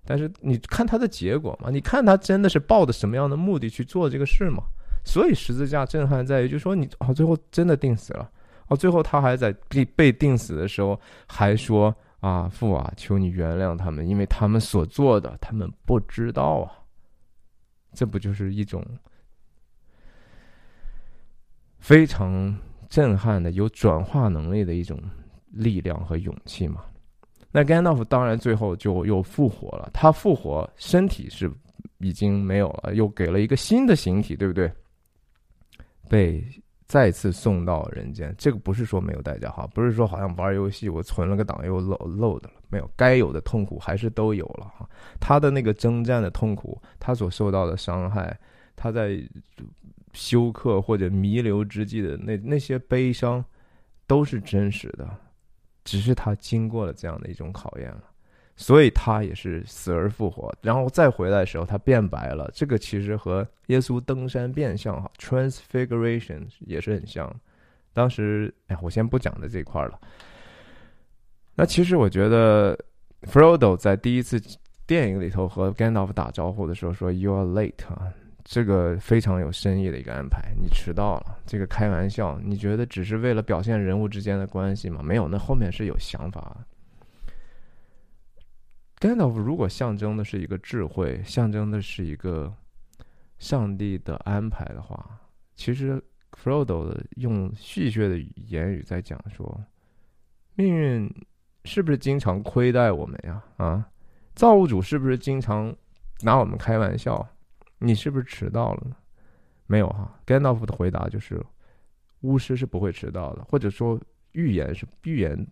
[0.05, 1.69] 但是你看他的结果嘛？
[1.69, 4.63] 你看他真的是抱着什么样的目的去做这个事吗？
[5.05, 8.29] 所以十字架震撼在于，就是说你哦，最后真的定死了
[8.67, 16.71] 哦，最后他还在被被定死的时候还说啊，父啊，求你原谅他们，因为他们所做的，他们不知道啊。
[17.93, 18.83] 这不就是一种
[21.79, 22.57] 非常
[22.89, 24.99] 震撼的、有转化能力的一种
[25.49, 26.85] 力量和勇气吗？
[27.55, 31.49] 那甘道夫当然最后就又复活了，他复活身体是
[31.99, 34.69] 已经没有了，又给了一个新的形体，对不对？
[36.09, 36.43] 被
[36.87, 44.89] 再次送到人间，这个不是说没有代价哈，不是说好像玩游戏我存了个档又漏漏的了，没有，该有的痛苦还是都有了哈。
[45.19, 48.35] 他的那个征战的痛苦，他所受到的伤害，
[48.75, 49.17] 他在
[50.13, 53.43] 休克或者弥留之际的那那些悲伤，
[54.07, 55.07] 都是真实的。
[55.83, 58.03] 只是他经过了这样的一种考验了，
[58.55, 62.49] 所以他也是死而复活，然后再回来的时候他变白了。
[62.53, 67.33] 这个其实和耶稣登山变相哈，transfiguration 也是很像。
[67.93, 69.99] 当时哎，我先不讲的这一块了。
[71.55, 72.77] 那其实我觉得
[73.23, 74.41] ，Frodo 在第一次
[74.87, 78.11] 电影里头和 Gandalf 打招呼的时候说 “You are late” 啊。
[78.43, 85.01] 这个非常有深意的一个安排，你迟到了，这个开玩笑，你觉得只是为了表现人物之间的关系吗？
[85.01, 86.57] 没有，那后面是有想法。
[88.99, 92.53] Gandalf 如果象征的是一个智慧，象征的是一个
[93.39, 95.19] 上帝的安排的话，
[95.55, 98.17] 其实 Frodo 用戏谑的
[98.47, 99.61] 言语在讲说，
[100.55, 101.09] 命运
[101.65, 103.43] 是不是经常亏待我们呀？
[103.57, 103.89] 啊，
[104.35, 105.73] 造物主是不是经常
[106.21, 107.25] 拿我们开玩笑？
[107.83, 108.95] 你是不是迟到了呢？
[109.67, 110.17] 没有哈。
[110.25, 111.43] Gandalf 的回答就是：
[112.21, 113.99] 巫师是不会迟到的，或者说
[114.31, 115.45] 预言是预言，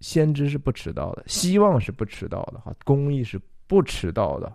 [0.00, 4.54] 先知是不迟到的，希望是不迟到的哈，公益是不迟到的。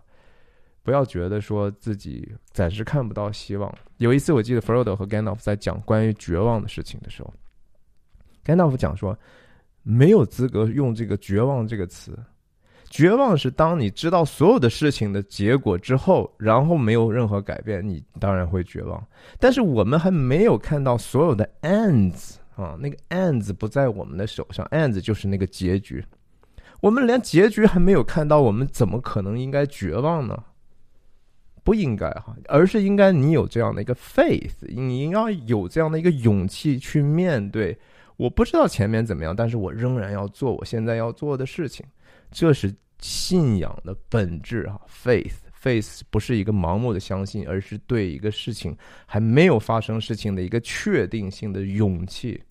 [0.84, 3.72] 不要觉得说自己暂时看不到希望。
[3.98, 7.34] 有一次我记得 Frodo 和 Gandalf 在讲关于绝望的事情的时候
[8.44, 9.18] ，Gandalf 讲说
[9.84, 12.18] 没有资格用这个“绝望”这个词。
[12.92, 19.02] 绝望是当你知道所有的事情的结果之后，然后没有任何改变，你当然会绝望。
[19.40, 26.04] 但是我们还没有看到所有的 ends 啊，那个 ends 不在我们的手上，ends 就是那个结局。
[26.82, 30.44] 我们连结局还没有看到，我们怎么可能应该绝望呢？
[31.64, 37.80] 不应该哈，而是应该你有这样的一个 faith，你要有这样的一个勇气去面对。
[38.18, 41.86] 我不知道前面怎么样，但是我仍然要做我现在要做的事情。
[42.32, 48.76] 这是信仰的本质啊，faith，faith 不是一个盲目的相信，而是对一个事情
[49.06, 52.42] 还没有发生事情的一个确定性的勇气。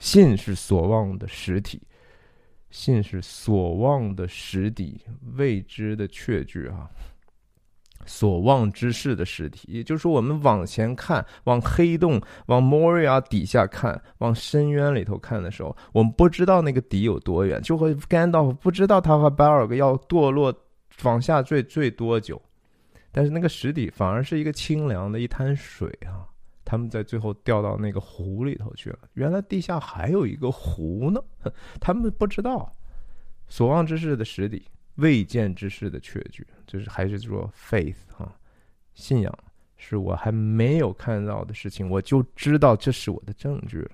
[0.00, 1.80] 信是所望的实体，
[2.70, 5.00] 信是所望的实底，
[5.36, 6.90] 未知的确据啊。
[8.06, 20.54] 所望之事的实体，也就是说，我们往前看，往黑洞、往 Moria 底下看，往深渊里头看的时候，我们不知道那个底有多远，就和 Gandalf 不知道他和 b a r g 要堕落
[21.02, 22.40] 往下坠坠多久，
[23.10, 26.26] 但是那个实底反而是一个清凉的一滩水啊！
[26.64, 31.20] 他们在最后掉到那个湖里头去了，原来地下还有一个湖呢，
[31.78, 32.74] 他们不知道
[33.48, 34.64] 所望之事的实底。
[34.96, 38.32] 未见之事的确据，就是还是说 faith 哈，
[38.94, 39.38] 信仰
[39.76, 43.90] 是我还没有看到的事情，我就知道这是我的证据了。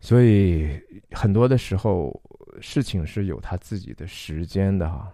[0.00, 0.80] 所以
[1.10, 2.18] 很多的时候，
[2.60, 5.12] 事情是有它自己的时间的哈。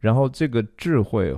[0.00, 1.34] 然后这个智慧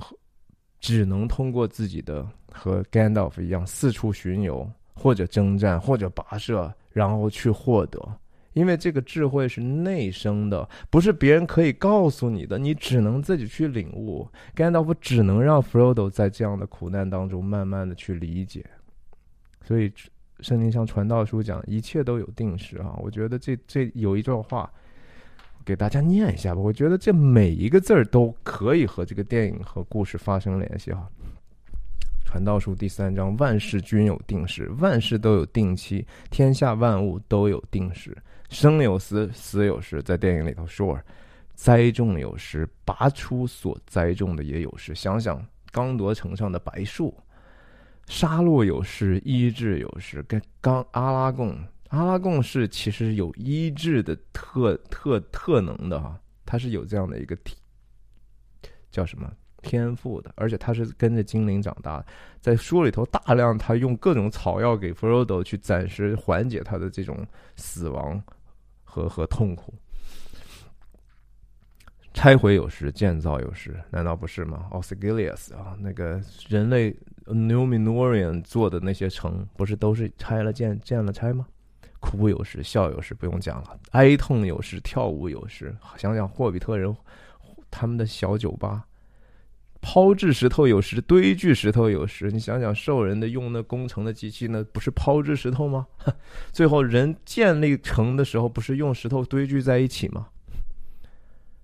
[0.79, 8.19] 只能通过自己的和 Gandalf 一样四处巡游，或者征战，或者跋涉，然后去获得。
[8.57, 14.27] 因为这个智慧是内生的，不是别人可以告诉你的，你只能自己去领悟。
[14.55, 18.65] 甘道夫只能让 Frodo 在这样的苦难当中慢慢的去理解。
[19.63, 19.93] 所以
[20.39, 24.67] 圣经上传道书讲一切都有定时啊，我觉得这这有一段话
[25.63, 26.59] 给大家念一下吧。
[26.59, 31.07] 我觉得这每一个字儿都可以和这个电影和故事发生联系哈。
[32.27, 38.15] 传道书第三章，万事均有定时，万事都有定期，天下万物都有定时。
[38.49, 40.99] 生有死，死有时，在电影里头说，
[41.53, 44.93] 栽种有时，拔出所栽种的也有时。
[44.93, 47.15] 想想刚铎城上的白树，
[48.07, 50.21] 杀戮有时，医治有时。
[50.23, 51.57] 跟刚阿拉贡，
[51.87, 57.55] 阿拉贡是其实有医治的特特特能的哈，他是有这样的一个体，
[58.91, 59.31] 叫什么？
[59.67, 62.03] 天赋的，而且他是跟着精灵长大，
[62.39, 68.21] 在书里头大量他用各种草药给弗罗多去暂时缓解他的这种死亡
[68.83, 69.73] 和和痛苦。
[72.13, 76.95] 拆毁有时，建造有时，难道不是吗 o s g i l i u s 啊，那个人类
[77.25, 81.45] Numenorian 做的那些城，不是都是拆了建，建了拆吗？
[81.99, 83.77] 哭有时，笑有时，不用讲了。
[83.91, 85.75] 哀痛有时，跳舞有时。
[85.95, 86.95] 想想霍比特人
[87.69, 88.83] 他们的小酒吧。
[89.81, 92.31] 抛掷石头有时，堆聚石头有时。
[92.31, 95.87] 你想想，兽人的用那工程的机器，那不是抛掷石头吗？
[96.51, 100.29] 最后人建立城的时候，不是用石头堆聚在一起吗？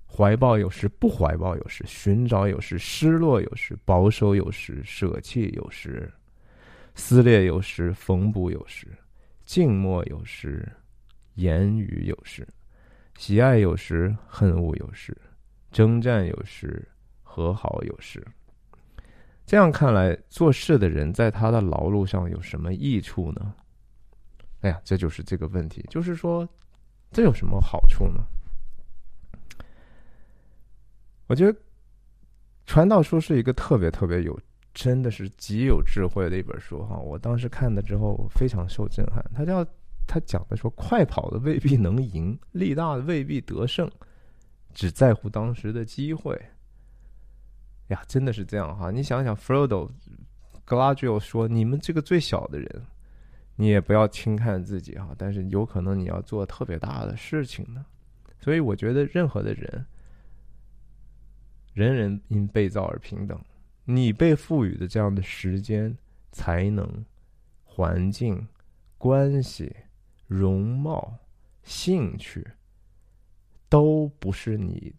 [0.08, 6.08] 怀抱有时，不怀抱有时；寻找有时，失落有时；保守有时，舍弃有时；
[6.94, 8.86] 撕裂有时，缝补有时；
[9.44, 10.72] 静默有时，
[11.34, 12.44] 言语有时；
[13.18, 15.14] 喜爱有时，恨恶有时；
[15.72, 16.88] 征战有时。
[17.34, 18.24] 和好有时，
[19.44, 23.56] 这样看来，做事的人在他的劳碌上有什么益处呢？
[24.62, 26.48] 哎呀，这就是这个问题，就是说，
[27.12, 28.24] 这有什么好处呢？
[31.26, 31.52] 我觉得
[32.68, 34.40] 《传道书》是一个特别特别有，
[34.72, 36.98] 真的是极有智慧的一本书哈。
[36.98, 39.26] 我当时看了之后非常受震撼。
[39.34, 39.66] 他叫
[40.06, 43.90] 他讲的说，快跑的未必能赢，力大的未必得胜，
[44.72, 46.40] 只在乎当时的机会。
[47.88, 48.90] 呀，真的是这样哈！
[48.90, 49.92] 你想想，Frodo、
[50.64, 52.86] 格拉吉欧说：“你们这个最小的人，
[53.58, 55.14] 你也不要轻看自己哈。
[55.18, 57.86] 但是有可能你要做特别大的事情呢。
[58.40, 59.86] 所以我觉得，任何的人，
[61.74, 63.40] 人人因被造而平等。
[63.84, 65.96] 你被赋予的这样的时间、
[66.32, 67.06] 才能、
[67.66, 68.48] 环境、
[68.98, 69.76] 关系、
[70.26, 71.14] 容貌、
[71.64, 72.48] 兴趣，
[73.68, 74.96] 都不是你。”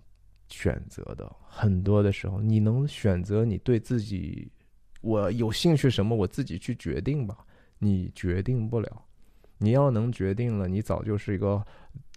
[0.55, 4.49] 选择的很多的时候，你能选择你对自己，
[5.01, 7.39] 我有兴趣什么，我自己去决定吧。
[7.79, 9.03] 你决定不了，
[9.59, 11.61] 你要能决定了，你早就是一个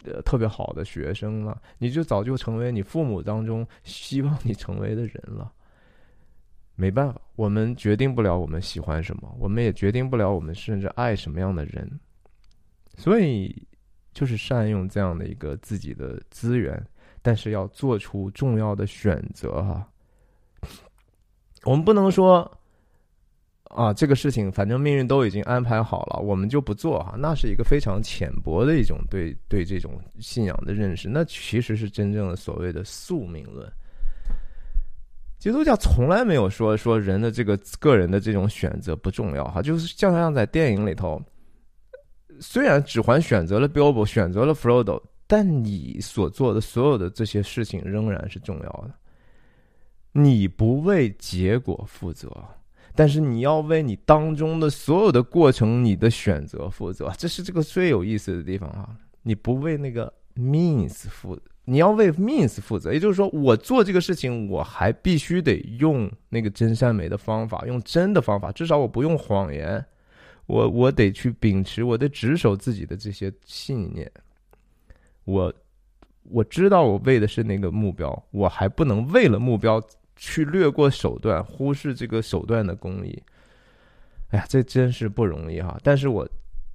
[0.04, 5.52] 呃特别好的学生了，你就早就成为你父母当中希望你成为的人了。
[6.76, 11.90] 没办法，我们决定不了我们喜欢什么，我们也决定不了我们甚至爱什么样的人，
[12.96, 13.66] 所以
[14.14, 16.80] 就是善用这样的一个自己的资源。
[17.28, 19.86] 但是要做出重要的选择哈，
[21.64, 22.50] 我们不能说
[23.64, 33.70] 啊，这个事情反正命运都已经安排好了，我们就不做哈，那是一个非常浅薄的一种对对这种信仰的认识，那其实是真正的所谓的宿命论。
[35.38, 41.22] 基督教从来没有说说人的这个个人的这种选择不重要哈，就是就像在电影里头，
[42.40, 45.02] 虽然指环选择了 Bilbo，选择了 Frodo。
[45.28, 48.90] 但你所做的所有的这些事情仍然是重要的。
[50.12, 52.28] 你不为结果负责，
[52.96, 57.12] 但是你要为你当中的所有的过程、你的选择负责。
[57.16, 58.88] 这是这个最有意思的地方啊！
[59.22, 62.92] 你不为那个 means 负，你要为 means 负责。
[62.92, 69.84] 也就是说，我做这个事情，我还必须得用那个真善美的方法，用真的方法，至少我不用谎言。
[70.46, 74.10] 我我得去秉持，我得执守自己的这些信念。
[75.28, 75.52] 我
[76.22, 79.82] 我知道我为的是那个目标，我还不能为了目标
[80.16, 83.22] 去略过手段，忽视这个手段的公益。
[84.30, 85.78] 哎呀，这真是不容易哈！
[85.82, 86.26] 但是我，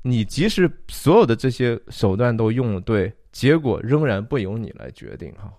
[0.04, 5.52] 你即使所有的这些手段都用了对，结果仍然不由你来决定哈。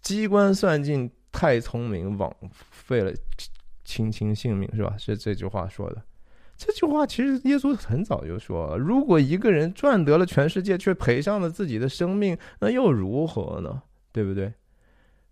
[0.00, 2.34] 机关算尽太聪明，枉
[2.70, 3.12] 费了
[3.84, 4.96] 卿卿性命，是吧？
[4.96, 6.02] 是这句话说的。
[6.64, 13.82] 这句话其实耶稣很早就说了：如果一个人赚得了全世界，却赔上了自己的生命，那又如何呢？
[14.12, 14.52] 对不对？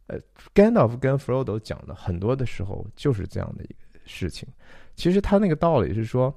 [0.08, 0.18] 呃，
[0.52, 4.48] 甘道夫跟弗罗多讲的很多的时候就是这样的一个事情。
[4.96, 6.36] 其实他那个道理是说，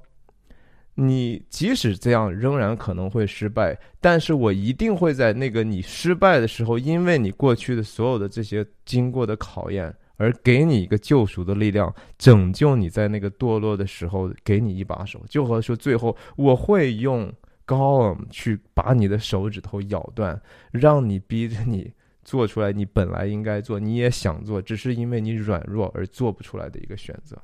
[0.94, 9.92] 你即使这样，仍然可能会失败，但是我一定会在那个你失败的时候，因为你过去的所有的这些经过的考验。
[10.16, 17.32] 而给你一个救赎的力量，拯救你在那个堕落的时候，给你一把手，就和说最后我会用
[17.64, 21.92] 高昂去把你的手指头咬断，让你逼着你
[22.22, 27.40] 做出来你本来应该做，你也想做，只是因为你软弱而做不出来的一个选择。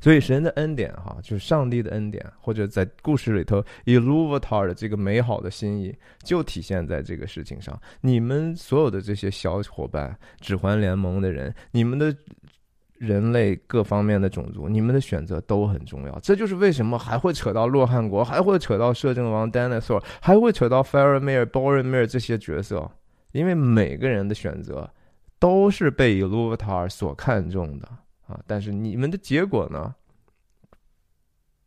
[0.00, 7.78] 所以神的恩典哈，就是上帝的恩典，或者在故事里头 i l u v a 的这个美好的心意，就体现在这个事情上。
[8.00, 12.14] 你们所有的这些小伙伴，指环联盟的人，你们的
[12.98, 16.18] 人类各方面的种族，你们的选择都很重要。
[16.20, 22.90] 这就是为什么还会扯到洛汗国，还会扯到摄政王 Dinosaur，还会扯到 Faramir、Boromir 这些角色，
[23.32, 24.88] 因为每个人的选择
[25.38, 27.88] 都是被 i l u v a 所看重的。
[28.32, 28.42] 啊！
[28.46, 29.94] 但是你们的结果呢？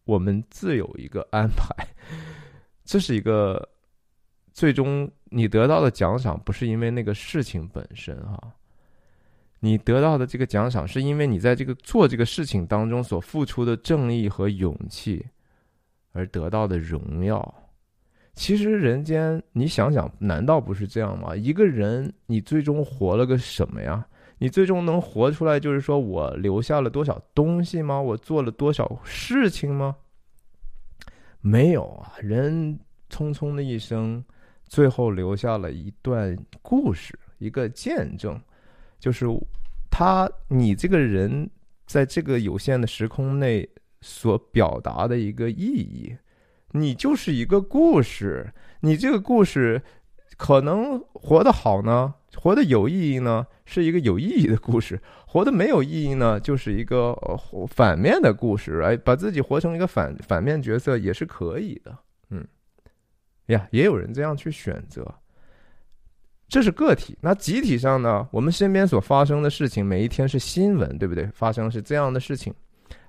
[0.04, 1.74] 我们自有一个安排，
[2.86, 3.68] 这是一个
[4.54, 8.54] 最终你得到的奖赏，不是因为那个事情本身哈。
[9.60, 15.26] 你得到的这个奖赏，是因为你在这个做这个事情当中所付出的正义和勇气
[16.12, 17.56] 而得到的荣耀。
[18.36, 21.36] 其实人间，你想想，难道不是这样吗？
[21.36, 24.06] 一个人，你最终活了个什么呀？
[24.38, 28.02] 你最终能活出来，就是说我留下了多少东西吗？
[28.02, 29.96] 我做了多少事情吗？
[31.42, 32.80] 没有啊，人
[33.10, 34.24] 匆匆的一生，
[34.68, 38.42] 最后留下了一段故事，一个见证，
[39.00, 39.26] 就是
[39.90, 41.50] 他，你这个人
[41.86, 43.70] 在这个有限的时空内
[44.02, 46.16] 所表达的一个意义，
[46.72, 48.52] 你就是一个故事，
[48.82, 49.82] 你这个故事
[50.36, 52.16] 可能活得好呢。
[52.36, 54.98] 活得有意义呢，是一个有意义的故事；
[55.28, 57.16] 活得没有意义呢，就是一个
[57.68, 58.82] 反面的故事。
[58.82, 61.98] 哎，把自己活成一个反反面角色也是可以的。
[62.30, 62.48] 嗯，
[63.48, 65.14] 呀，也有人这样去选择。
[66.48, 68.28] 这是个体，那集体上呢？
[68.32, 71.26] 我们身边所发生的事情，每一天是新闻，对不对？
[71.34, 72.54] 发生是这样的事情，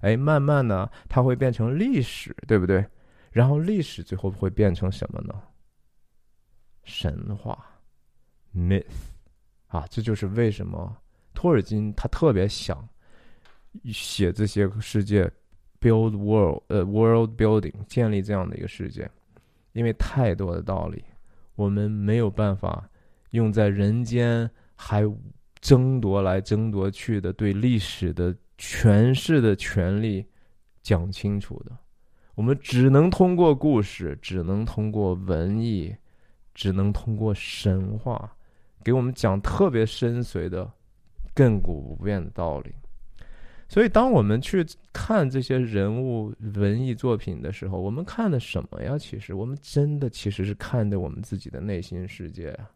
[0.00, 2.84] 哎，慢慢呢，它会变成历史，对不对？
[3.30, 5.34] 然后历史最后会变成什么呢？
[6.84, 7.62] 神话
[8.54, 8.84] ，myth。
[9.68, 10.96] 啊，这就是为什么
[11.34, 12.88] 托尔金他特别想
[13.92, 15.30] 写这些世界
[15.80, 19.10] ，build world，呃，world building，建立这样的一个世界，
[19.72, 21.04] 因为太多的道理，
[21.54, 22.88] 我们没有办法
[23.30, 25.02] 用在人间还
[25.60, 30.24] 争夺来争夺去的对历史的诠释的权利
[30.80, 31.76] 讲清楚的，
[32.34, 35.94] 我们只能通过故事，只能通过文艺，
[36.54, 38.35] 只能通过神话。
[38.86, 40.70] 给我们讲特别深邃的、
[41.34, 42.72] 亘古不变的道理。
[43.68, 48.96] 所以，当我们去看这些人物文艺作品的时候，我们看的什么呀？
[48.96, 52.70] 其实，我们真的其实是看的我们自己的内心世界啊。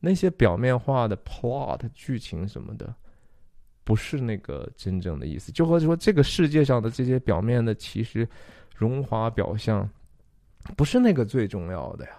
[0.00, 2.94] 那些表面化的 plot 剧情什么的，
[3.84, 5.50] 不是那个真正的意思。
[5.50, 8.28] 就或者说，这个世界上的这些表面的，其实
[8.76, 9.88] 荣华表象，
[10.76, 12.10] 不是那个最重要的呀。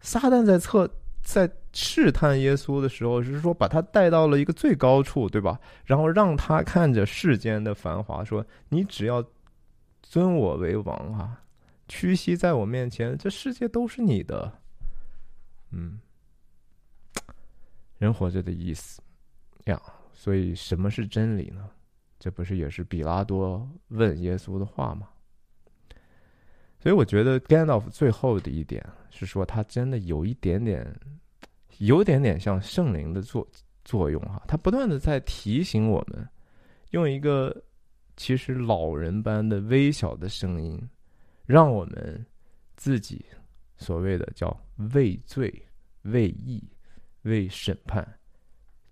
[0.00, 0.86] 撒旦在测。
[1.22, 5.58] 在试探耶稣的时候，是说把他带到了一个最高处，对吧？
[5.84, 9.24] 然后让他看着世间的繁华，说：“你只要
[10.02, 11.42] 尊我为王啊，
[11.88, 14.60] 屈膝在我面前，这世界都是你的。”
[15.70, 16.00] 嗯，
[17.98, 19.00] 人活着的意思
[19.64, 19.80] 呀。
[20.12, 21.68] 所以，什么是真理呢？
[22.18, 25.08] 这不是也是比拉多问耶稣的话吗？
[26.82, 30.94] 所以，我觉得 Gandalf 最后的一点是说，他真的有一点点。
[31.78, 33.44] 有点点像圣灵的作
[33.82, 36.28] 作用哈，他不断的在提醒我们，
[36.90, 37.60] 用一个
[38.16, 40.80] 其实老人般的微小的声音，
[41.44, 42.24] 让我们
[42.76, 43.24] 自己
[43.78, 44.56] 所谓的叫
[44.94, 45.52] 畏罪、
[46.02, 46.62] 畏义、
[47.22, 48.06] 畏审判，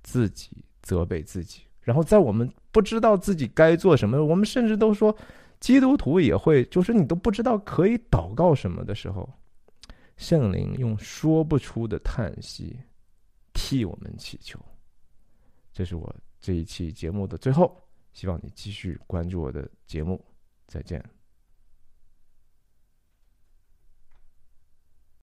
[0.02, 1.62] 自己责备自己。
[1.82, 5.16] 然后在我们不知道自己该做什么，我们甚至都说
[5.60, 9.28] 基督徒也会，就是你都不知道可以祷告什么的时候。
[10.16, 12.78] 圣灵用说不出的叹息
[13.54, 14.58] 替我们祈求，
[15.72, 17.74] 这是我这一期节目的最后。
[18.12, 20.22] 希望你继续关注我的节目，
[20.66, 21.19] 再见。